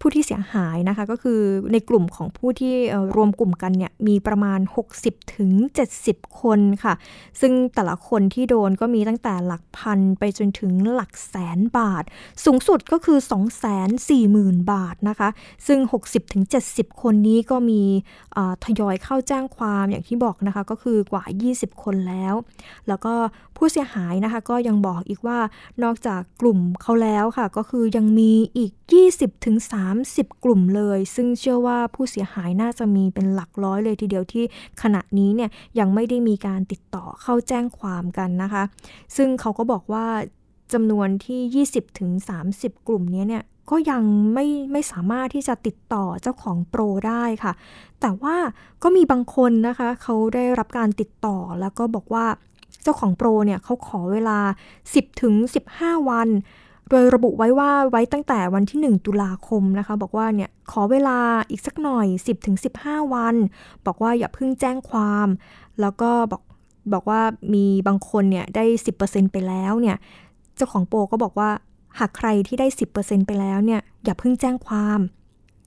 [0.00, 1.40] ผู้ที่เสียหายนะคะ ก็คือ
[1.72, 2.74] ในกลุ่มของผู้ที่
[3.16, 4.60] รวมกลุ่มกันเนี่ยมีประมาณ
[4.96, 5.50] 60ถึง
[5.94, 6.94] 70 คนค่ะ
[7.40, 12.04] ซึ่งแต่ละคนที่โดนก็มีตั้งแต่หลักพันไปจนถึงหลักแสนบาท
[12.44, 13.18] สูงสุดก็คือ
[13.94, 15.28] 240,000 บาทนะคะ
[15.66, 17.82] ซึ่ง 60ถึง70 คนนี้ก็มี
[18.64, 22.34] ทยอยเข้าแจ้งความอย่างที่บอกนะคะ ก็คือกว่า 20 คนแล้ว
[22.88, 23.14] แล้วก็
[23.56, 25.38] ผู้เสียหายนะคะ ก็ยังบอกอีกว่า
[25.82, 28.72] นอกจากกลุ่มเขาแล้วค่ะ ก็คือยังมีอีก
[29.08, 29.56] 20ถึง
[30.02, 34.44] 30 กลุ่มเลย ซึ่งเชื่อว่าผู้เสียหายน่าจะมีเป็นหลักร้อยเลยทีเดียวที่
[34.82, 38.62] ขณะนี้เนี่ยยังไม่ได้มีการติดต่อเข้าแจ้งความกันนะคะ
[39.16, 40.06] ซึ่งเขาก็บอกว่า
[40.72, 42.10] จำนวนที่ 20ถึง
[42.50, 44.02] 30 กลุ่มนี้เนี่ยก็ยัง
[44.34, 47.52] ไม่ไม่สามารถที่จะติดต่อเจ้าของโปรได้ค่ะ
[48.00, 48.36] แต่ว่า
[48.82, 52.26] ก็มีบางคนนะคะ เขาได้รับการติดต่อแล้วก็บอกว่า
[52.82, 54.38] เจ้าของโปรเนี่ยเขาขอเวลา
[54.80, 55.34] 10ถึง
[55.72, 56.28] 15 วัน
[56.90, 61.18] โดยระบุไว้ว่าไว้ตั้งแต่วันที่ 1 ตุลาคมนะคะ บอกว่าเนี่ยขอเวลา
[61.50, 63.34] อีกสักหน่อย 10ถึง15 วัน
[63.86, 65.28] บอกว่าอย่าเพิ่งแจ้งความ
[65.80, 66.42] แล้วก็บอก
[66.92, 67.20] บอกว่า
[67.54, 68.64] มีบางคนเนี่ยได้
[68.98, 69.96] 10%ไปแล้วเนี่ย
[70.56, 71.50] เจ้าของโปรก็บอกว่า
[71.98, 72.66] หากใครที่ได้
[72.96, 75.00] 10%ไปแล้วเนี่ยอย่าเพิ่งแจ้งความ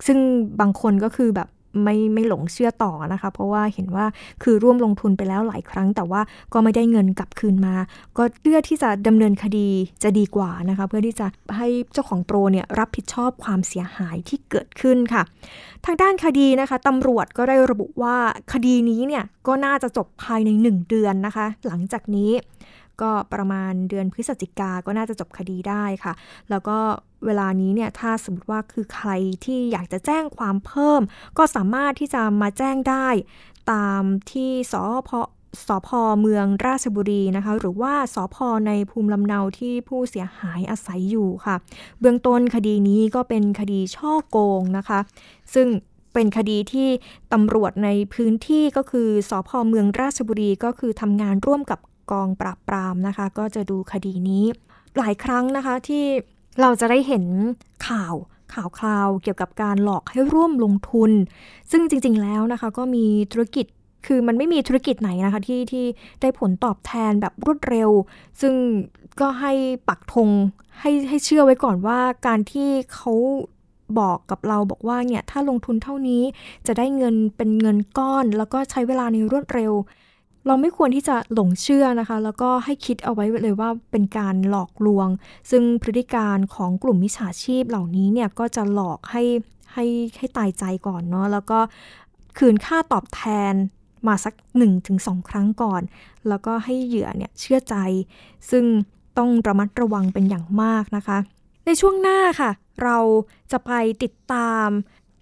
[0.06, 0.18] ซึ่ง
[0.62, 1.48] บางคนก็คือแบบ
[1.84, 4.06] ไม่ไม่หลงเชื่อต่อนะคะ เพราะว่าเห็นว่า
[4.44, 6.22] คือร่วมลงทุนไปแล้วหลายครั้ง แต่ว่า
[6.54, 7.76] ก็ไม่ได้เงินกลับคืนมา
[8.18, 9.68] ก็เลือกที่จะดำเนินคดี
[10.04, 15.24] จะดีกว่านะคะ เพื่อที่จะให้เจ้าของโปรเนี่ยรับผิดชอบความเสียหายที่เกิดขึ้นค่ะ
[15.86, 18.16] ทางด้านคดีนะคะตำรวจก็ได้ระบุว่า
[18.54, 22.32] คดีนี้เนี่ยก็น่าจะจบภายใน 1 เดือนนะคะ หลังจากนี้
[23.02, 26.14] ก็ประมาณเดือนพฤศจิกาก็น่าจะจบคดีได้ค่ะ
[26.50, 26.78] แล้วก็
[27.26, 29.10] เวลานี้เนี่ยถ้าสมมติว่าคือใคร
[29.46, 31.02] ที่อยากจะแจ้งความเพิ่ม
[31.38, 33.08] ก็สามารถที่จะมาแจ้งได้
[33.72, 34.76] ตามที่ส
[35.08, 35.12] พ
[35.68, 35.90] สพ
[36.22, 38.36] เมืองราชบุรีนะคะ หรือว่าสพ
[38.68, 41.56] ในภูมิลำเนาที่ผู้เสียหายอาศัยอยู่ค่ะ
[42.00, 45.00] เบื้องต้นคดีนี้ก็เป็นคดีช่อโกงนะคะ
[45.54, 45.68] ซึ่ง
[46.14, 46.90] เป็นคดีที่
[47.34, 51.80] ตำรวจในพื้นที่ก็คือสพเมืองราชบุรีก็คือทำงานร่วมกับ
[52.12, 54.46] กองปราบปรามนะคะ ก็จะดูคดีนี้
[54.98, 56.04] หลายครั้งนะคะที่
[56.62, 57.26] เราจะได้เห็น
[57.88, 58.16] ข่าว
[58.54, 61.12] ข่าวคราวเกี่ยวกับการหลอกให้ร่วมลงทุน
[61.72, 63.66] ซึ่งจริง ๆ แล้วนะคะก็มีธุรกิจ
[64.06, 65.86] คือมันไม่มีธุรกิจไหนนะคะที่ที่
[66.22, 67.90] ได้ผลตอบแทนแบบรวดเร็ว
[68.42, 68.54] ซึ่ง
[69.20, 69.54] ก็ให้
[69.88, 70.30] ปักธง
[70.80, 73.14] ให้ให้เชื่อไว้ก่อนว่าการที่เขา
[74.00, 76.24] บอกกับเราบอกว่าเนี่ยถ้าลงทุนเท่านี้
[76.68, 79.74] จะได้เงินเป็นเงินก้อน แล้วก็ใช้เวลาในรวดเร็ว
[80.48, 85.08] เราไม่ควรที่จะหลงเชื่อนะคะ แล้วก็ให้คิดเอาไว้เลยว่าเป็นการหลอกลวง
[85.52, 89.24] ซึ่งพฤติการของกลุ่มมิจฉาชีพเหล่านี้เนี่ยก็จะหลอกให้
[89.74, 89.86] ให้
[90.18, 91.60] ให้ตายใจก่อนเนาะแล้วก็
[92.38, 93.22] คืนค่าตอบแท
[93.52, 93.54] น
[94.08, 94.34] มาสัก
[94.82, 95.82] 1-2 ครั้งก่อน
[96.28, 97.76] แล้วก็ให้เหยื่อเนี่ยเชื่อใจ
[98.52, 98.66] ซึ่ง
[99.18, 101.18] ต้องระมัดระวังเป็นอย่างมากนะคะ
[101.66, 102.52] ในช่วงหน้าค่ะ
[102.84, 102.98] เรา
[103.52, 103.72] จะไป
[104.04, 104.68] ติดตาม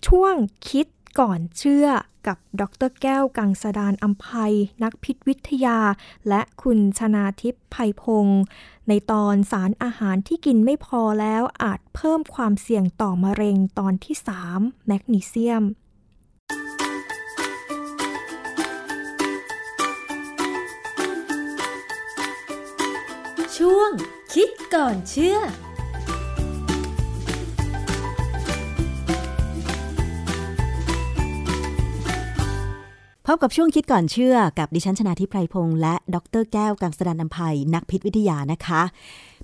[0.08, 0.34] ช่วง
[0.70, 0.88] คิด
[1.20, 1.88] ก่อนเชื่อ
[2.28, 4.54] กับดรแก้วกังสดานอัมภัย
[4.84, 5.80] นักพิษวิทยา
[6.30, 8.42] และคุณชนาทิพย์ภัยพงศ์
[8.88, 14.16] ในตอนสารอาหารที่กินไม่พอแล้วอาจเพิ่มความเสี่ยงต่อมะเร็งตอนที่
[14.52, 15.64] 3 แมกนีเซียม
[23.58, 23.92] ช่วง
[24.34, 25.40] คิดก่อนเชื่อ
[33.28, 38.82] พบกับช่วงคิดก่อนเชื่อกับดิฉันชนาทิพไพรพงษ์และดรแก้วกังสดานนภัยนักพิษวิทยานะคะ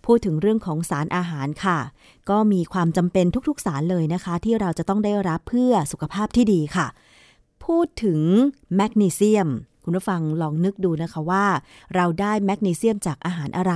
[0.06, 1.78] พูดถึงเรื่องของสารอาหารค่ะ
[2.30, 6.88] ก็มีความจำเป็นทุกๆสารเลยนะคะ ที่เราจะต้องได้รับเพื่อสุขภาพที่ดีค่ะ
[7.66, 8.20] พูดถึง
[8.76, 9.50] แมกนีเซียม
[9.84, 11.46] คุณผู้ฟังลองนึกดูนะคะว่า
[11.96, 13.74] เราได้แมกนีเซียมจากอาหารอะไร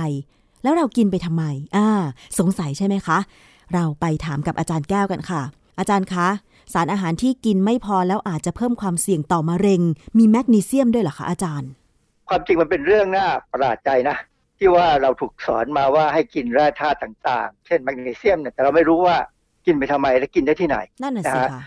[0.62, 1.44] แล้วเรากินไปทำไม
[1.76, 1.88] อ่า
[2.38, 3.18] สงสัยใช่ไหมคะ
[3.74, 5.42] เราไปถามกับอาจารย์แก้วกันค่ะ
[5.78, 6.28] อาจารย์คะ
[6.72, 9.82] สารอาหารที่กินไม่พอแล้วอาจจะเพิ่มความเสี่ยงต่อมะเร็ง
[10.18, 11.70] มีแมกนีเซียมด้วยเหรอคะอาจารย์
[12.28, 14.16] ความจริงมันเป็นเรื่องน่าประหลาดใจนะ
[14.58, 19.16] ที่ว่าเราถูกสอนมาว่าให้กินแร่ธาตุต่างๆ เช่นแมกนีเซียมเนี่ยแต่เราไม่รู้ว่า
[19.66, 21.62] กินไปทำไมและกินได้ที่ไหนนั่นน่ะนะสิฮะค่ะ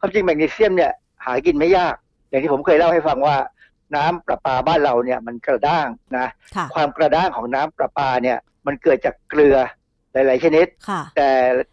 [0.00, 0.92] ความจริงแมกนีเซียมเนี่ย
[1.24, 1.94] หากินไม่ยาก
[2.28, 3.36] อย่างที่ผมเคยเล่าให้ฟังว่า
[3.96, 5.88] น้ำประปาบ้านเราเนี่ยมันกระด้าง
[6.18, 6.26] นะ
[6.56, 9.56] ค่ะความกระด้างของน้ำประปาเนี่ยมันเกิดจากเกลือ
[10.12, 11.28] หลาย ๆ ชนิดค่ะแต่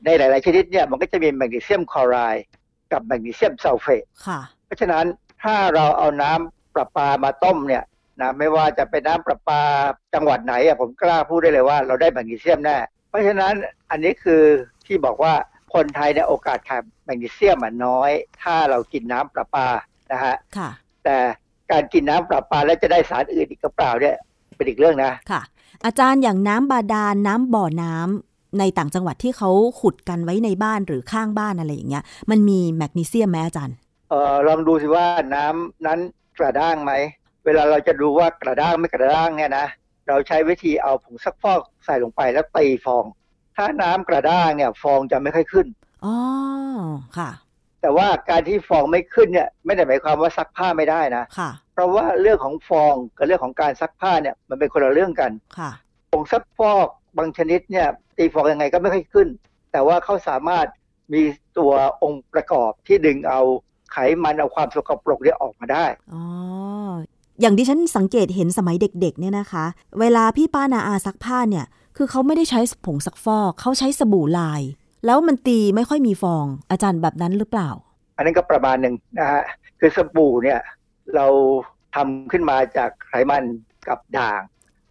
[0.06, 2.46] ในหลาย ๆ ชนิดเนี่ยมันก็จะมีแมกนีเซียมคลอไรด์
[2.92, 5.06] กับแมกนีเซียมซัลเฟตค่ะเพราะฉะนั้น
[5.44, 7.84] ถ้าเราเอาน้ำประปามาต้มเนี่ย
[8.22, 9.62] นะไม่ว่าจะเป็นน้ำประปา
[10.14, 12.78] จังหวัดไหนอะผมกล้าพูดได้เลยว่าเราได้แมกนีเซียมแน่
[13.10, 13.54] เพราะฉะนั้น
[13.92, 14.44] อันนี้คือ
[14.86, 15.34] ที่บอกว่า
[15.74, 18.12] คนไทยเนี่ยโอกาสขาดแมกนีเซียมอะน้อย
[18.42, 19.68] ถ้าเรากินน้ำประปา
[20.12, 20.70] นะฮะค่ะ
[21.04, 21.18] แต่
[21.72, 24.16] การกินน้ำประปาแล้วจะได้สารอื่นอีกหรือเปล่าเนี่ย
[24.56, 25.42] เป็นอีกเรื่องนะค่ะ
[25.86, 28.27] อาจารย์อย่างน้ำบาดาลน้ำบ่อน้ำ
[28.60, 29.50] ในต่างจังหวัดที่เขา
[29.82, 33.78] ขุดกันไว้ในบ้านหรือข้างบ้านอะไรอย่างเงี้ย มันมีแมกนีเซียมไหมอาจารย์
[34.10, 36.00] เออลองดูสิว่าน้ำนั้น
[36.38, 36.94] กระด้างไหม
[37.46, 39.68] เวลาเราจะดูว่ากระด้างไม่กระด้างเนี่ยนะ
[40.08, 43.06] เราใช้วิธีเอาผงซักฟอกใส่ลงไปแล้วตีฟอง
[43.56, 45.68] ถ้าน้ำกระด้างเนี่ย ฟองจะไม่ค่อยขึ้น
[46.06, 46.16] อ๋อ
[47.18, 47.30] ค่ะ
[47.82, 55.72] แต่ว่าการที่ฟองไม่ขึ้นเนี่ยไม่ได้หมายความว่าซักผ้าไม่ได้นะ ค่ะ เพราะว่าเรื่องของฟองกับเรื่องของการซักผ้าเนี่ยมันเป็นคนละเรื่องกัน ค่ะ
[56.12, 56.88] ผงซักฟอก
[57.18, 57.88] บางชนิดเนี่ย
[58.18, 59.28] ตีฟองยังไงก็ไม่ค่อยขึ้น
[59.72, 60.68] แต่ว่าเขาสามารถ
[61.14, 61.22] มี
[61.58, 61.72] ตัว
[62.04, 63.42] องค์ประกอบที่ดึงเอา
[63.92, 66.24] ไขมันเอาความสกปรกเนี่ยออกมาได้อ๋อ
[67.42, 69.66] อย่างที่ฉันสังเกตเห็นสมัยเด็กๆเนี่ยนะคะ
[70.00, 71.66] เวลาพี่ป้านาอาซักผ้าเนี่ย
[71.98, 74.62] คือเขาไม่ได้ใช้ผงซักฟอกเขาใช้สบู่ลาย
[75.06, 77.70] แล้วมันตีไม่ค่อยมีฟองอาจารย์แบบนั้นหรือเปล่า
[78.16, 79.44] อันนั้นก็ประมาณหนึ่งนะฮะ
[79.80, 80.60] คือสบู่เนี่ย
[81.16, 81.28] เรา
[81.96, 83.44] ทำขึ้นมาจากไขมัน
[83.88, 84.42] กับด่าง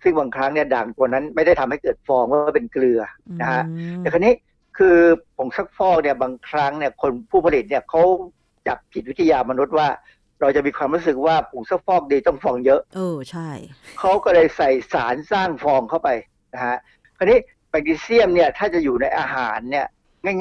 [0.03, 3.01] ซึ่งบางครั้งเนี่ยด่างตัวนั้นไม่ได้ทำให้เกิดฟองเพราะว่าเป็นเกลือ
[3.41, 3.63] นะฮะ
[3.99, 4.35] แต่ครั้นี้
[4.79, 4.97] คือ
[5.37, 8.03] ผงซักฟอกเนี่ยบางครั้งเนี่ยคนผู้ผลิตเนี่ยเขา
[8.67, 9.89] จับจิตวิทยามนุษย์ว่า
[10.41, 13.51] เราจะมีความรู้สึกว่าผงซักฟอกดีต้องฟองเยอะเออใช่
[13.99, 16.09] เขาก็เลยใส่สารสร้างฟองเข้าไป
[16.55, 16.77] นะฮะ
[17.17, 17.39] คราวนี้
[17.71, 19.87] แมกนีเซียมเนี่ยถ้าจะอยู่ในอาหารเนี่ย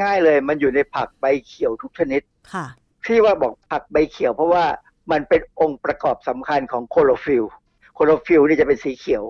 [0.03, 2.21] ง่าย ๆ เลยมันอยู่ในผักใบเขียวทุกชนิด
[2.53, 2.65] ค่ะ
[3.05, 4.65] ที่ว่าบอกผักใบเขียวเพราะว่า
[5.11, 7.43] มันเป็นองค์ประกอบสำคัญของคลอโรฟิล
[7.95, 9.23] ล์คลอโรฟิลล์นี่จะเป็นสีเขียว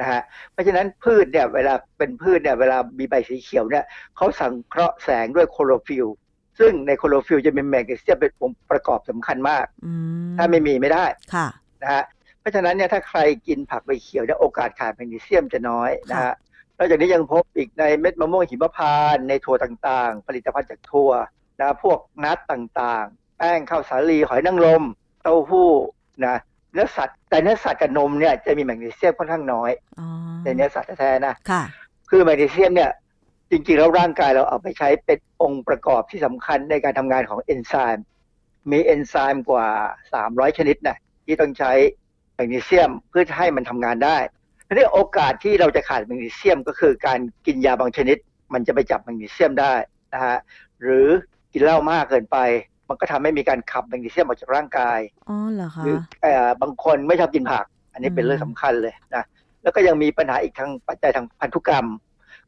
[0.00, 0.20] นะฮะ
[0.52, 3.84] เพราะฉะนั้นพืชเนี่ยเวลาเป็นพืชเนี่ยเวลามีใบสีเขียวเนี่ย
[4.16, 6.06] เขาสังเคราะห์แสงด้วยคลอโรฟิลล์
[6.58, 9.92] ซึ่งในคลอโรฟิลล์จะมีแมกนีเซียมเป็นองค์ประกอบสำคัญมากอื
[10.30, 11.46] มถ้าไม่มีไม่ได้ค่ะ
[11.82, 12.04] นะฮะ
[12.40, 16.34] เพราะฉะนั้นเนี่ยถ้าใครกินผักใบเขียวเนี่ยโอกาสขาดแมกนีเซียมจะน้อยนะฮะ
[16.78, 21.10] นอกจากนี้ยังพบอีกในเม็ดมะม่วงหิมพานต์ในถั่วต่างๆ ผลิตภัณฑ์จากถั่ว
[21.60, 24.82] นะพวกนัทต่างๆ แป้งข้าวสาลีหอยนางรม
[25.22, 25.70] เต้าหู้
[26.26, 26.36] นะ
[26.72, 30.06] เนื้อสัตว์แต่เนื้อสัตว์กับนมเนี่ยจะมีแมกนีเซียมค่อนข้างน้อยอ๋อ
[30.44, 31.62] ในเนื้อสัตว์แท้ๆนะค่ะ
[32.10, 32.90] คือแมกนีเซียมเนี่ย
[33.50, 38.06] จริงๆแล้วร่างกายเราเอาไปใช้เป็นองค์ประกอบที่สำคัญในการทำงานของเอนไซม์
[38.70, 39.66] มีเอนไซม์กว่า
[40.12, 41.72] 300 ชนิดนะที่ต้องใช้
[42.34, 44.18] แมกนีเซียมเพื่อให้มันทำงานได้
[44.66, 48.16] ทีนี้โอกาสที่เราจะขาดแมกนีเซียมก็คือการกินยาบางชนิด
[48.52, 49.74] มันจะไปจับแมกนีเซียมได้
[50.12, 50.38] นะฮะ
[50.82, 51.08] หรือ
[51.52, 52.38] กินเหล้ามากเกินไป
[52.90, 59.24] มันก็ทำให้มีการขับแมกนีเซียมออกจากร่างกาย อ๋อเหรอคะหรือเอ่อบางคนไม่ชอบกินผัก อันนี้เป็นอืมเรื่องสำคัญเลยนะ
[59.62, 61.86] แล้วก็ยังมีปัญหาอีกทางปัจจัยทางพันธุกรรม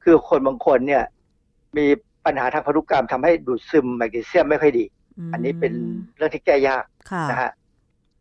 [0.04, 1.04] คือคนบางคนเนี่ย
[1.76, 1.86] มี
[2.26, 4.84] ปัญหาทางพันธุกรรมทำให้ดูดซึมแมกนีเซียมไม่ค่อยดี
[5.32, 5.72] อันนี้เป็น
[6.16, 7.50] เรื่องที่แก้ยากค่ะนะฮะ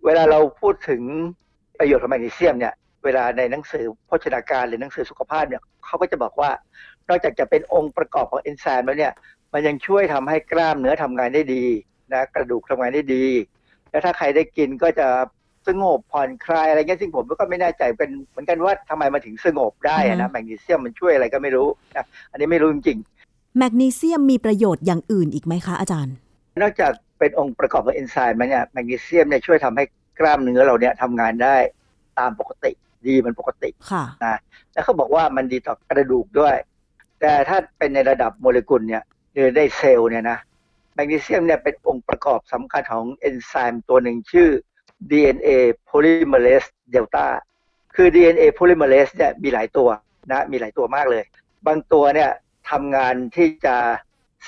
[0.06, 1.02] เวลาเราพูดถึง
[1.80, 6.52] ประโยชน์ของแมกนีเซียมเนี่ยเวลาในหนังสือโภชนาการหรือหนังสือสุขภาพเนี่ยเขาก็จะบอกว่า
[7.10, 9.14] นอกจากจะเป็นองค์ประกอบของเอนไซม์แล้วเนี่ย
[9.54, 11.66] มันยังช่วยทำให้กล้ามเนื้อทำงานได้ดี
[12.14, 13.26] นะกระดูกทำงานได้ดี
[13.92, 15.08] แล้วถ้าใครได้กินก็จะ
[15.68, 22.98] สงบผ่อนคลายอะไรเงี้ยซึ่งผมก็ไม่แน่ใจเป็นเหมือนกันว่าทำไมมันถึงสงบได้อะนะแมกนีเซียมมันช่วยอะไรก็ไม่รู้นะอันนี้ไม่รู้จริง
[23.58, 29.84] แมกนีเซียมมีประโยชน์อย่างอื่นอีกไหมคะอาจารย์ๆนอกจากเป็นองค์ประกอบของเอนไซม์มันเนี่ยแมกนีเซียมเนี่ยช่วยทำให้
[30.20, 31.56] กล้ามเนื้อเราเนี่ยทำงานได้
[32.20, 32.72] ตามปกติ
[33.08, 34.40] ดีมันปกติค่ะนะ
[34.74, 36.56] แล้วเขาบอกว่ามันดีต่อกระดูกด้วย
[37.22, 39.04] แต่ถ้าเป็นในระดับโมเลกุลเนี่ย
[39.34, 40.38] หรือในเซลล์เนี่ยนะ
[40.94, 44.50] แมกนีเซียมเนี่ยเป็นองค์ประกอบสำคัญของเอนไซม์ตัวหนึ่งชื่อ
[45.12, 45.50] DNA
[45.90, 47.28] polymerase delta
[47.96, 49.90] คือ DNA polymerase เนี่ยมีหลายตัว
[50.32, 51.24] นะมีหลายตัวมากเลย
[51.68, 52.32] บางตัวเนี่ย
[52.70, 53.78] ทำงานที่จะ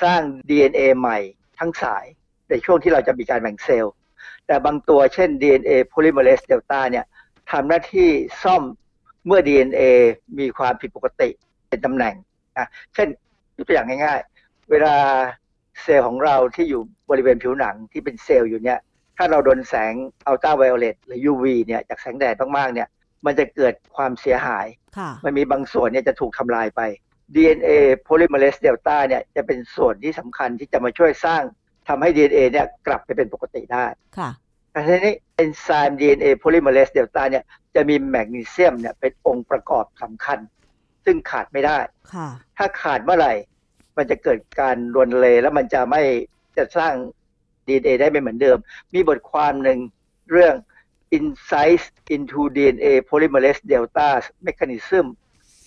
[0.03, 1.17] สร้าง DNA ใหม่
[1.59, 2.05] ทั้งสาย
[2.49, 3.93] ในช่วงที่เราจะมีการแบ่งเซลล์
[4.47, 7.05] แต่บางตัวเช่น DNA polymerase delta เนี่ย
[7.51, 8.09] ทำหน้าที่
[8.43, 8.63] ซ่อม
[9.25, 9.83] เมื่อ DNA
[10.39, 11.29] มีความผิดปกติ
[11.69, 12.15] เป็นตำแหน่ง
[12.57, 13.07] นะเช่น
[13.57, 14.95] ยกตัวอย่างง่ายๆ เวลา
[15.81, 18.79] เซลล์ของเราที่อยู่บริเวณผิวหนังที่เป็นเซลล์อยู่เนี่ย
[19.17, 19.93] ถ้าเราโดนแสง
[20.27, 22.87] อัลตราไวโอเลตหรือ UV เนี่ยจากแสงแดดมากๆเนี่ย
[23.25, 24.67] มันจะเกิดความเสียหาย
[24.97, 26.81] ค่ะมันมีบางส่วนเนี่ยจะถูกทำลายไป
[27.35, 27.69] DNA
[28.07, 31.43] polymerase delta เนี่ยจะเป็นส่วนที่สำคัญที่จะมาช่วยสร้าง
[31.87, 33.85] ทำให้ DNA เนี่ยกลับไปเป็นปกติได้
[34.17, 34.29] ค่ะ
[34.71, 37.43] แต่ทีนี้เอนไซม์ DNA polymerase delta เนี่ย
[37.75, 40.39] จะมีแมกนีเซียมเนี่ยเป็นองค์ประกอบสำคัญ
[41.05, 41.77] ซึ่งขาดไม่ได้
[42.13, 43.33] ค่ะถ้าขาดเมื่อไหร่
[43.97, 46.01] มันจะเกิดการรวนเลแล้วมันจะไม่
[46.57, 46.93] จะสร้าง
[47.67, 48.57] DNA ได้ไม่เหมือนเดิม
[48.93, 49.79] มีบทความหนึ่ง
[50.31, 50.55] เรื่อง
[51.17, 51.85] Insights
[52.15, 54.09] into DNA polymerase delta
[54.47, 55.05] mechanism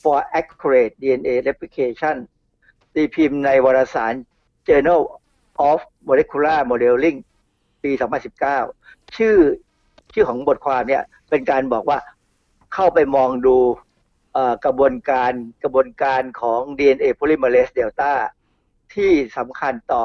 [0.03, 2.17] for accurate DNA replication
[2.95, 4.15] ตีพิมพ์ในวารสาร
[4.67, 5.03] Journal
[5.71, 7.19] of Molecular Modeling
[7.83, 7.91] ปี
[8.55, 9.37] 2019 ชื่อ
[10.13, 11.99] ชื่อของบทความเนี่ยเป็นการบอกว่า
[12.75, 13.57] เข้าไปมองดู
[14.65, 15.33] กระบวนการ
[15.63, 18.13] กระบวนการของ DNA polymerase delta
[18.95, 20.05] ที่สำคัญต่อ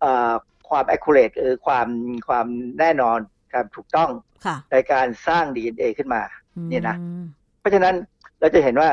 [0.00, 0.34] เออ
[0.68, 1.88] ความ accurate หรือความ
[2.28, 2.46] ความ
[2.78, 3.18] แน่นอน
[3.52, 4.10] ความถูกต้อง
[4.46, 6.22] ค่ะในการสร้าง DNA ขึ้นมา
[6.56, 6.96] อืมเนี่ยนะ
[7.60, 7.94] เพราะฉะนั้น
[8.40, 8.90] เราจะเห็นว่า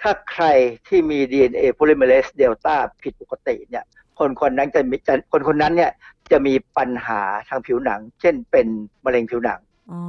[0.00, 0.46] ถ้าใคร
[0.88, 3.84] ที่มี DNA polymerase delta ผิดปกติเนี่ย
[4.18, 5.90] คนคนนั้นจะมีจะคนคนนั้นเนี่ย
[6.32, 8.66] จะมีปัญหาทางผิวหนัง เช่นเป็น
[9.04, 10.00] มะเร็งผิวหนังอ๋อ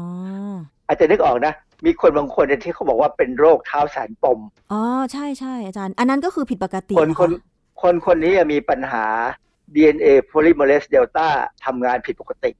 [0.88, 1.54] อาจจะนึกออกนะ
[1.86, 4.40] มีคนบางคนเนี่ยที่เขาบอกว่าเป็นโรคเท้าแสนปม
[4.72, 7.42] อ๋อ ใช่ใช่อาจารย์ อันนั้นก็คือผิดปกติ คนเหรอคนคะ
[7.82, 9.06] คนคนนี้มีปัญหา
[9.76, 11.28] DNA polymerase delta
[11.66, 12.52] ทำงานผิดปกติ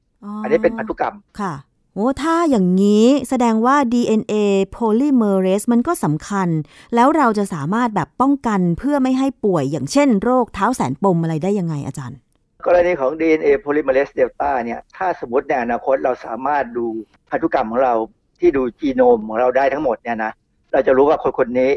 [0.42, 1.54] อันนี้เป็นพันธุกรรม ค่ะ
[1.94, 4.34] โอ้ถ้าอย่างนี้แสดงว่า DNA
[4.76, 6.48] polymerase มันก็สำคัญ
[6.94, 12.18] แล้วเราจะสามารถแบบป้องกันเพื่อไม่ให้ป่วยอย่างเช่นโรคเท้าแสนปมอะไรได้ยังไงอาจารย์
[12.66, 16.86] กรณีของ DNA polymerase delta เนี่ย ถ้าสมมติในอนาคตเราสามารถดู
[17.30, 17.94] พันธุกรรมของเรา
[18.40, 20.32] ที่ดูจีโนมของเราได้ทั้งหมดเนี่ยนะ
[20.72, 21.70] เราจะรู้ว่าคนคนนี้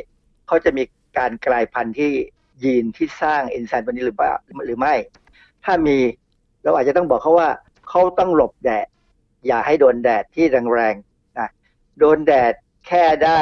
[0.47, 0.84] เขาจะมี
[1.18, 2.12] การกลายพันธุ์ที่
[2.64, 4.34] ยีนที่สร้างเอนไซม์ตัวนี้หรือเปล่า
[4.66, 4.93] หรือไม่
[5.66, 5.97] ถ้ามี
[6.64, 7.49] เราอาจจะต้องบอกเขาว่า
[7.89, 8.88] เขาต้องหลบแดด
[9.47, 11.49] อย่าให้โดนแดดที่แรงๆนะ
[11.99, 12.53] โดนแดด
[12.88, 13.41] แค่ได้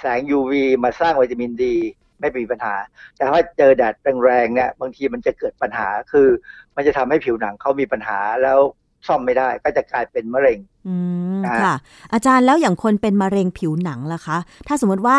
[0.00, 0.52] แสง UV
[0.84, 1.76] มาสร้างวิตามินดี
[2.20, 2.74] ไม่มีปัญหา
[3.16, 6.28] แต่ถ้าเจอแดดแรงๆเนี่ยบางทีมันจะเกิดปัญหาคือ
[6.76, 8.60] มันจะทำให้ผิวหนังเขามีปัญหาแล้ว
[9.06, 10.94] ซ่อมไม่ได้ก็จะกลายเป็นมะเร็งอื
[11.38, 11.74] มนะฮะค่ะ
[12.12, 15.18] อาจารย์แล้วอย่างคนเป็นมะเร็งผิวหนังล่ะคะ ถ้าสมมติว่า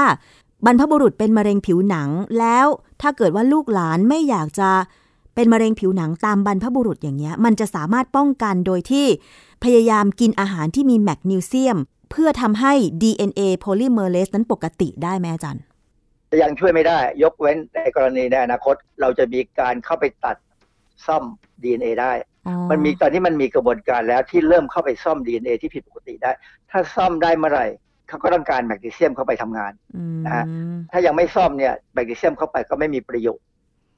[0.66, 2.10] บรรพบุรุษเป็นมะเร็งผิวหนัง
[2.40, 2.68] แล้ว
[3.02, 4.70] ถ้าเกิดว่าลูกหลานไม่อยากจะ
[5.36, 9.06] เป็นมะเร็งผิวหนังตามบรรพบุรุษอย่างเงี้ย มันจะสามารถป้องกันโดยที่
[9.64, 11.78] พยายามกินอาหารที่มีแมกนีเซียม
[12.12, 15.64] เพื่อทำให้ DNA polymerase นั้นปกติได้ไหมอาจารย์
[16.44, 20.38] ยังช่วยไม่ได้ ยกเว้นในกรณีในอนาคต เราจะมีการเข้าไปตัด
[21.06, 21.24] ซ่อม
[21.64, 22.12] DNA ได้
[22.72, 26.32] มันมีตอนนี้มันมีกระบวนการแล้วที่เริ่มเข้าไปซ่อม DNA ที่ผิดปกติได้
[26.72, 27.68] ถ้าซ่อมได้เมื่อไหร่
[28.08, 29.72] เขาก็ต้องการแมกนีเซียมเข้าไปทำงาน
[30.26, 30.46] นะฮะ
[30.92, 33.46] ถ้ายังไม่ซ่อมเนี่ยแมกนีเซียมเข้าไปก็ไม่มีประโยชน์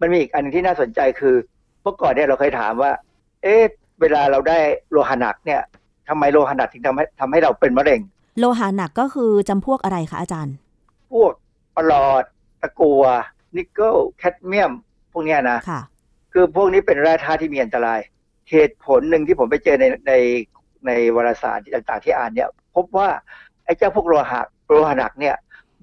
[0.02, 1.36] มันมีอีกอันนึงที่น่าสนใจคือ
[1.82, 2.92] เมื่อก่อนเนี่ยเราเคยถามว่า
[3.44, 3.64] เอ๊ะ
[4.02, 4.58] เวลาเราได้
[4.92, 5.62] โลหะหนักเนี่ย
[6.10, 8.02] ทำไมโลหะหนักถึงทำให้ทำให้เราเป็นมะเร็ง
[8.40, 10.56] โลหะหนักก็คือจำพวกอะไรคะอาจารย์
[11.12, 11.34] พวก
[11.76, 12.24] ปลอด
[12.62, 13.04] ตะกัว
[13.56, 14.72] นิกเกิลแคดเมียม
[15.12, 15.82] พวกเนี้ยนะค่ะ
[16.34, 18.00] คือพวกนี้เป็นแร่ธาตุที่มีอันตราย
[18.52, 20.14] เหตุผลหนึ่งที่ผมไปเจอในใน
[20.88, 23.10] ในวารสารต่างๆที่อ่านเนี่ย พบว่า
[23.66, 25.36] ไอ้เจ้าพวกโลหะโลหะหนักเนี่ย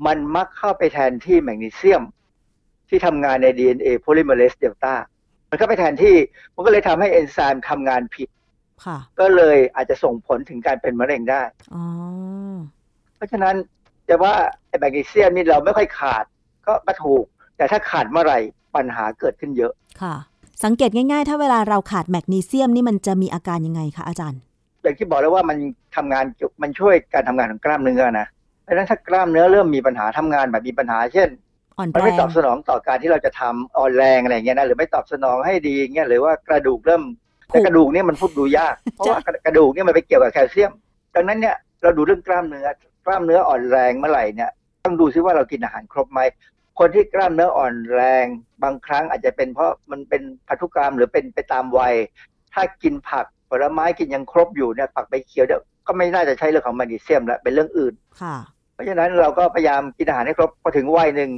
[0.07, 2.03] มันมักเข้าไปแทนที่แมกนีเซียม
[2.89, 4.95] ที่ทำงานใน DNA polymerase delta
[5.51, 6.17] มันเข้าไปแทนที่
[6.55, 8.29] มันก็เลยทำให้เอนไซม์ทำงานผิด
[8.85, 11.43] ค่ะก็เลยอาจจะส่งผลถึงการเป็นมะเร็งได้
[11.75, 11.85] อ๋อ
[13.17, 13.55] เพราะฉะนั้น
[14.09, 14.35] จะว่า
[14.69, 16.25] ไอ้แมกนีเซียมนี่เราไม่ค่อยขาด
[16.67, 17.25] ก็ก็ถูก
[17.57, 18.39] แต่ถ้าขาดเมื่อไหร่
[18.77, 20.15] ปัญหาเกิดขึ้นเยอะค่ะ
[20.65, 24.41] สังเกตง่ายๆ ถ้าเวลาเราขาดแมกนีเซียมนี่มันจะมีอาการยังไงคะอาจารย์
[24.83, 25.59] อย่างที่บอกแล้วว่ามัน
[25.97, 28.27] ทำงานเกี่ยวมันช่วยการทำงานของกล้ามเนื้อนะ
[28.63, 31.29] เพราะฉะนั้นถ้ากล้ามเนื้อเริ่มมีปัญหาทำงานแบบมีปัญหา เช่น
[31.79, 37.03] อ่อนมันแรไม่งตอบสนองต่อการที่เราจะทำอ่อนแรงอะไรอย่างเงี้ยนะหรือไม่ตอบสนองให้ดีอย่างเงี้ยหรือว่ากระดูกเริ่ม
[37.49, 40.73] แต่กระดูกเนี่ยมันพูดดูยาก เพราะว่ากระดูกเนี่ยมันไปเกี่ยวกับแคลเซียม
[41.15, 42.67] ดังนั้นเนี่ยเราดูเรื่องกล้ามเนื้อ
[43.07, 44.51] กล้ามเนื้ออ่อนแรงเมื่อไหร่เนี่ย
[44.85, 46.21] ต้องดูซิว่าเรากินอาหารครบไหม
[46.79, 48.27] คนที่กล้ามเนื้ออ่อนแรง
[48.63, 51.95] บางครั้งอาจจะเป็นเพราะมันเป็นพันธุกรรมหรือเป็นไปตามวัย
[52.55, 58.37] ถ้ากินผักผลไม้กินยังครบอยู่เนี่ยผักใบเขียวเดี๋ยวก็ไม่น่าจะใช่เรื่องของแมกนีเซียมแล้วเป็นเรื่องอื่นค่ะ
[58.75, 61.31] เพราะฉะนั้นเราก็พยายามกินอาหารให้ครบพอถึงวัยหนึ่ง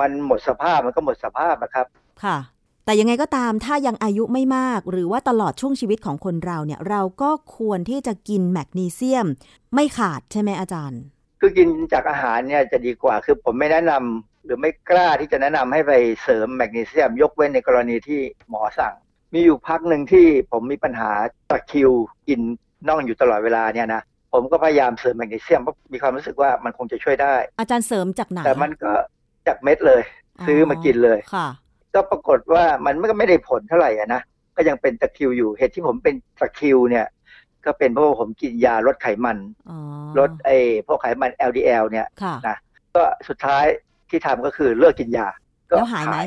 [0.00, 1.86] มันหมดสภาพมันก็หมดสภาพนะครับ
[2.24, 2.36] ค่ะ
[2.84, 9.26] แต่ยังไงก็ตามถ้ายังอายุไม่มาก หรือว่าตลอดช่วงชีวิตของคนเราเนี่ย เราก็ควรที่จะกินแมกนีเซียม
[9.74, 11.00] ไม่ขาดใช่ไหมอาจารย์
[11.40, 15.92] คือกินจากอาหารเนี่ยจะดีกว่าคือผมไม่แนะนำ หรือไม่กล้าที่จะแนะนำให้ไป
[16.22, 18.20] เสริมแมกนีเซียม ยกเว้นในกรณีที่
[18.50, 18.94] หมอสั่ง
[19.34, 21.10] มีอยู่พักหนึ่งที่ผมมีปัญหา
[21.50, 21.90] ตะคริว
[22.28, 22.40] กิน
[22.88, 28.92] น่องอยู่ตลอดเวลาเนี่ยนะผมก็พยายามเสริมแมกนีเซียมเพราะมีความรู้สึกว่ามันคงจะช่วยได้ อาจารย์เสริมจากไหนแต่มันก็
[29.46, 30.02] จากเม็ดเลย
[30.46, 31.48] ซื้อมากินเลยค่ะ
[31.94, 34.22] ก็ปรากฏว่ามันก็ไม่ได้ผลเท่าไหร่อะนะ
[34.56, 37.06] ก็ยังเป็นตะคริวอยู่เหตุที่ผมเป็นตะคริวเนี่ย
[37.64, 39.38] ก็เป็นเพราะว่าผมกินยาลดไขมัน
[39.70, 39.78] อ๋อ
[40.18, 42.56] ลดไอ้พวกไขมัน LDL เนี่ยค่ะนะ
[42.94, 43.66] ก็สุดท้าย
[44.10, 45.26] ที่ทำก็คือเลิกกินยา
[45.70, 46.18] ก็แล้วหายไหม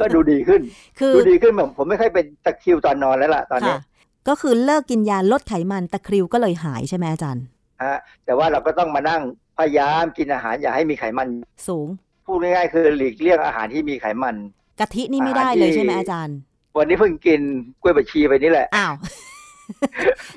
[0.00, 0.60] ก็ดูดีขึ้น
[0.98, 3.80] คือดูดีขึ้นแบบผมไม่ค่อยเป็นตะคริวตอนนอนแล้วล่ะตอนนี้ค่ะ
[4.28, 7.44] ก็คือเลิกกินยาลดไขมันตะคริวก็เลยหายใช่ไหมอาจารย์
[7.82, 9.22] ฮะแต่ว่าเราก็ต้องมานั่ง
[9.58, 11.28] พยายามกินอาหารอย่าให้มีไขมัน
[11.68, 11.88] สูง
[12.26, 14.36] พูดง่ายๆคือหลีกเลี่ยงอาหารที่มีไขมัน
[14.80, 16.36] กะทินี่ไม่ได้เลยใช่ไหมอาจารย์
[16.78, 17.40] วันนี้เพิ่งกิน
[17.82, 18.94] กล้วยบวชชีไปนี่แหละ อ้าว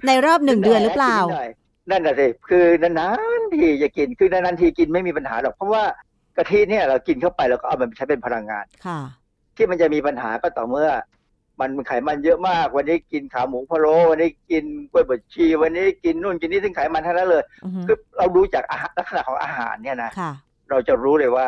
[0.06, 1.52] ในรอบหนึ่งเดือนหรือเปล่ากิ
[1.98, 3.10] นหน่อยนั่นน่ะสิคือนา
[3.40, 5.84] นๆทีจะกินคือนานๆทีกินไม่มีปัญหาหรอก เพราะว่า
[6.38, 9.00] กะทิเนี่ยเรากินเข้าไปเราก็เอามันไปใช้เป็นพลังงานค่ะ
[9.56, 10.90] ที่มันจะมีปัญหาก็ต่อเมื่อ
[11.60, 20.32] มันไขมันเยอะมาก วันนี้กินขาหมูพะโล้วันนี้กินกล้วยบดชี วันนี้กินนู่นกินนี่ซึ่งไขมันทั้งนั้นเลยอือฮึคือเรารู้จากอาหารลักษณะของอาหารเนี่ยนะค่ะ
[20.70, 21.48] เราจะรู้เลยว่า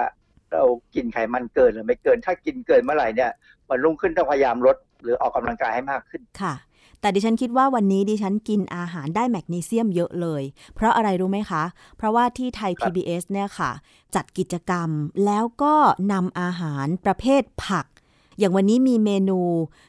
[0.54, 0.64] เรา
[0.96, 3.32] กินไขมันเกินหรือไม่เกิน ถ้ากินเกินเมื่อไหร่เนี่ย
[3.70, 6.54] วันรุ่งขึ้นต้องพยายามลดหรือออกกำลังกายให้มากขึ้นค่ะ
[7.02, 10.43] แต่ดิฉันคิดว่าวันนี้ดิฉันกินอาหารได้แมกนีเซียมเยอะเลย
[10.76, 11.64] เพราะอะไรรู้ไหมคะ
[11.97, 13.72] เพราะว่าที่ไทยครับ PBS เนี่ยค่ะ
[14.16, 14.89] จัดกิจกรรม
[15.26, 15.76] แล้วก็
[16.12, 17.86] นำอาหารประเภทผัก
[18.39, 19.39] อย่างวันนี้มีเมนู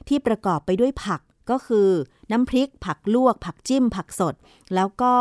[0.08, 1.88] ที่ประกอบไปด้วยผักก็คือ
[2.30, 4.34] น้ำพริก ผักลวก ผักจิ้ม ผักสด
[4.74, 5.14] แล้วก็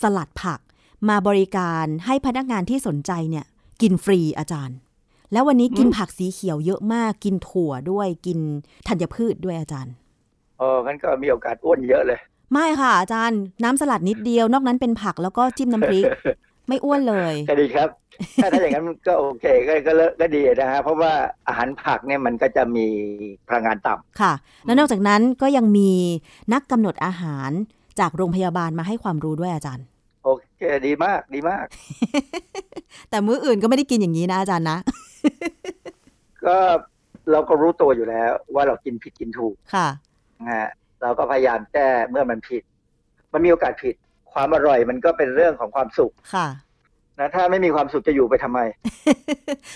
[0.00, 0.60] สลัดผัก
[1.08, 3.46] มาบริการให้พนักงานที่สนใจเนี่ย
[3.82, 4.76] กินฟรีอาจารย์
[5.32, 8.38] แล้ววันนี้กินผักสีเขียวเยอะมาก กินถั่วด้วย กิน
[8.88, 9.94] ธัญพืชด้วยอาจารย์
[10.58, 12.18] เอองั้นก็มีโอกาสอ้วนเยอะเลย
[12.52, 16.04] ไม่ค่ะ อาจารย์น้ำสลัดนิดเดียวนอกนั้นเป็นผักแล้วก็จิ้มน้ำพริก
[16.68, 17.88] ไม่อ้วนเลยก็ดีครับ
[18.42, 21.12] ถ้าถ้าอย่างนั้นก็โอเคก็ก็เลิกก็ดีนะฮะเพราะว่า
[21.48, 22.86] อาหารผักเนี่ยมันก็จะมี
[23.48, 24.32] พลังงานต่ำค่ะ
[24.66, 25.90] แล้วนอกจากนั้นก็ยังมี
[26.52, 27.50] นักกำหนดอาหาร
[28.00, 29.84] จากโรงพยาบาลมาให้ความรู้ด้วยอาจารย์
[30.24, 31.66] โอเคดีมากดีมาก
[33.10, 34.78] แต่มื้ออื่นก็ไม่ได้กินอย่างนี้นะอาจารย์นะ
[36.44, 36.56] ก็
[37.30, 39.88] เราก็รู้ตัวอยู่แล้วว่าเรากินผิดกินถูกค่ะ
[40.42, 40.68] นะฮะ
[41.02, 42.62] เราก็พยายามแก้เมื่อมันผิด
[43.32, 43.94] มันมีโอกาสผิด
[44.32, 46.48] ความอร่อยมันก็เป็นเรื่องของความสุขค่ะ
[47.18, 48.60] นะถ้าไม่มีความสุขจะอยู่ไปทำไม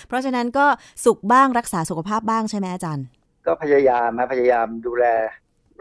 [0.07, 0.65] เพราะฉะนั้นก็
[1.05, 3.05] สุขบ้างรักษาสุขภาพบ้างใช่ไหมอาจารย์
[3.45, 5.05] ก็พยายามมาพยายามดูแล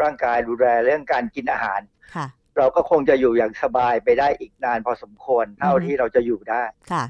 [0.02, 1.80] ร่างกายดูแลเรื่องการกินอาหาร
[2.14, 2.26] ค่ะ
[2.56, 6.62] เราก็คงจะอยู่อย่างสบายไปได้อีกนานพอสมควรเท่าอือฮึที่เราจะอยู่ได้
[6.92, 7.04] ค่ะ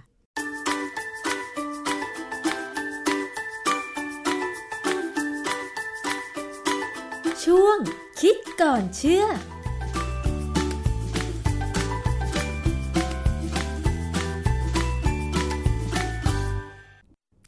[7.51, 7.79] ช่วง
[8.21, 9.25] คิดก่อนเชื่อ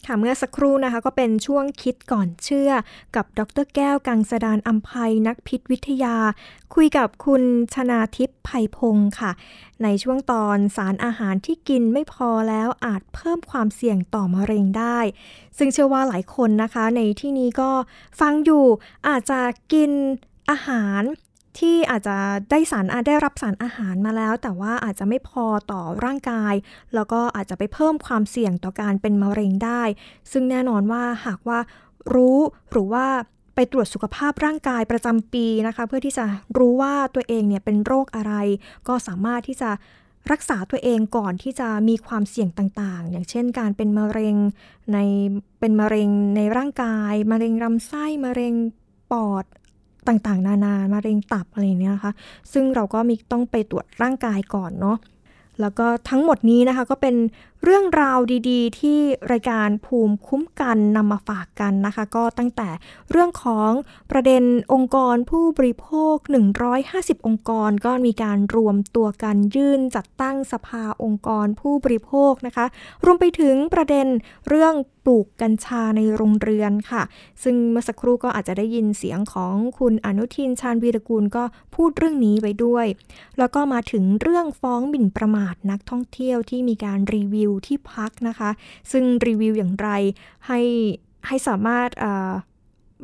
[0.09, 2.71] ค่ะเมื่อสักครู่นะคะก็เป็นช่วงคิดก่อนเชื่อ
[3.17, 6.17] กับดรแก้วกังสดานอัมภัยนักพิษวิทยา
[6.75, 7.43] คุยกับคุณ
[7.75, 9.31] ชนาทิพย์ไพพงศ์ค่ะ
[9.83, 14.99] ในช่วงตอนสารอาหารที่กินไม่พอแล้วอาจเพิ่มความเสี่ยงต่อมะเร็งได้
[15.59, 17.71] ซึ่งเชื่อว่าหลายคนนะคะ ในที่นี้ก็
[18.21, 18.65] ฟังอยู่
[19.09, 19.41] อาจจะ
[19.73, 19.91] กิน
[20.51, 21.03] อาหาร
[21.59, 22.17] ที่อาจจะ
[22.51, 26.55] ได้สารได้รับสารอาหารมาแล้ว แต่ว่าอาจจะไม่พอต่อร่างกาย
[26.95, 29.83] แล้วก็อาจจะไปเพิ่มความเสี่ยงต่อการเป็นมะเร็งได้
[30.33, 31.59] ซึ่งแน่นอนว่าหากว่า
[32.15, 32.39] รู้
[32.71, 33.07] หรือว่า
[33.55, 36.25] ไปตรวจสุขภาพร่างกายประจำปีนะคะ เพื่อที่จะ
[36.59, 38.35] รู้ว่าตัวเองเนี่ยเป็นโรคอะไร
[38.89, 39.71] ก็สามารถที่จะ
[40.33, 44.37] รักษาตัวเองก่อนที่จะมีความเสี่ยงต่างๆ อย่างเช่นการเป็นมะเร็ง
[44.93, 44.99] ใน
[45.61, 48.55] เป็นมะเร็งในร่างกาย มะเร็งลำไส้มะเร็ง
[49.13, 49.45] ปอด
[50.09, 52.13] ต่างๆ นานามะเร็งตับอะไรเนี้ยนะคะ
[52.53, 54.97] ซึ่งเราก็มีต้องไปตรวจร่างกายก่อนเนาะ
[55.61, 57.15] แล้วก็ทั้งหมดนี้นะคะก็เป็น
[57.65, 59.01] เรื่องราวดีๆ ที่
[59.33, 62.69] รายการภูมิคุ้มกันนำมาฝากกันนะคะ ก็ตั้งแต่
[63.11, 63.71] เรื่องของ
[64.11, 64.43] ประเด็น
[64.73, 66.15] องค์กรผู้บริโภค
[66.73, 72.67] 150 องค์กร ก็มีการรวมตัวกันยื่นจัดตั้งสภาองค์กรผู้บริโภคนะคะ
[73.05, 74.07] รวมไปถึงประเด็น
[74.49, 74.75] เรื่อง
[75.07, 77.03] ปลูกกัญชาในโรงเรือนค่ะ
[77.43, 81.45] ซึ่งเมื่อสักครู่ก็อาจจะได้ยินเสียงของคุณอนุทินชาญวีรกูลก็
[81.75, 82.87] พูดเรื่องนี้ไว้ด้วย
[83.39, 88.51] แล้วก็มาถึงเรื่องฟ้องหมิ่นประมาทนักท่องเที่ยวที่มีการรีวิววที่พักนะคะ
[88.93, 89.89] ซึ่งรีวิวอย่างไร
[90.47, 90.61] ให้
[91.27, 91.89] ให้สามารถ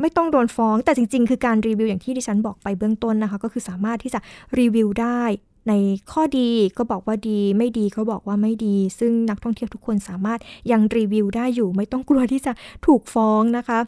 [0.00, 4.20] ไม่ต้องโดนฟ้อง แต่จริง ๆ คือการรีวิวอย่างที่ดิฉันบอกไปเบื้องต้นนะคะ ก็คือสามารถที่จะ
[4.58, 5.22] รีวิวได้
[5.68, 5.74] ใน
[6.12, 10.40] ข้อดีก็บอกว่าดี ไม่ดีก็บอกว่าไม่ดี ซึ่งนักท่องเที่ยวทุกคนสามารถ
[10.72, 12.52] ยังรีวิวได้อยู่ ไม่ต้องกลัวที่จะ
[12.86, 13.78] ถูกฟ้องนะคะ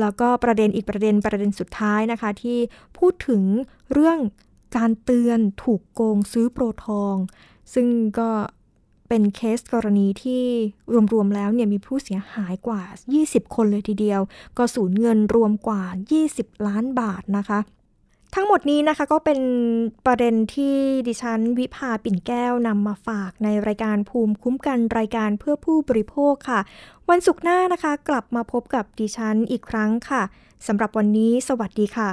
[0.00, 2.58] แล้วก็ประเด็นอีกประเด็นประเด็นสุดท้ายนะคะ ที่
[2.98, 3.42] พูดถึง
[3.92, 4.18] เรื่อง
[4.76, 7.14] การเตือนถูกโกงซื้อโปรทอง
[7.74, 7.86] ซึ่ง
[8.18, 8.30] ก็
[9.14, 10.44] เป็นเคสกรณีที่
[11.12, 12.82] รวมๆแล้วเนี่ยมีผู้เสียหายกว่า
[13.18, 14.20] 20 คนเลยทีเดียว
[14.58, 15.82] ก็สูญเงินรวมกว่า
[16.24, 17.58] 20 ล้านบาทนะคะ
[18.34, 19.40] ทั้งหมดนี้นะคะก็เป็น
[20.06, 20.76] ประเด็นที่
[21.08, 26.60] ดิฉันวิภาปิ่นแก้วนำมาฝากในรายการภูมิคุ้มกันรายการเพื่อผู้บริโภคค่ะ
[27.10, 30.22] วันศุกร์หน้านะคะกลับมาพบกับดิฉันอีกครั้งค่ะ
[30.66, 32.10] สำหรับวันนี้สวัสดีค่ะ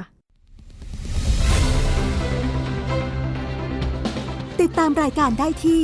[4.62, 5.84] ติดตามรายการได้ที่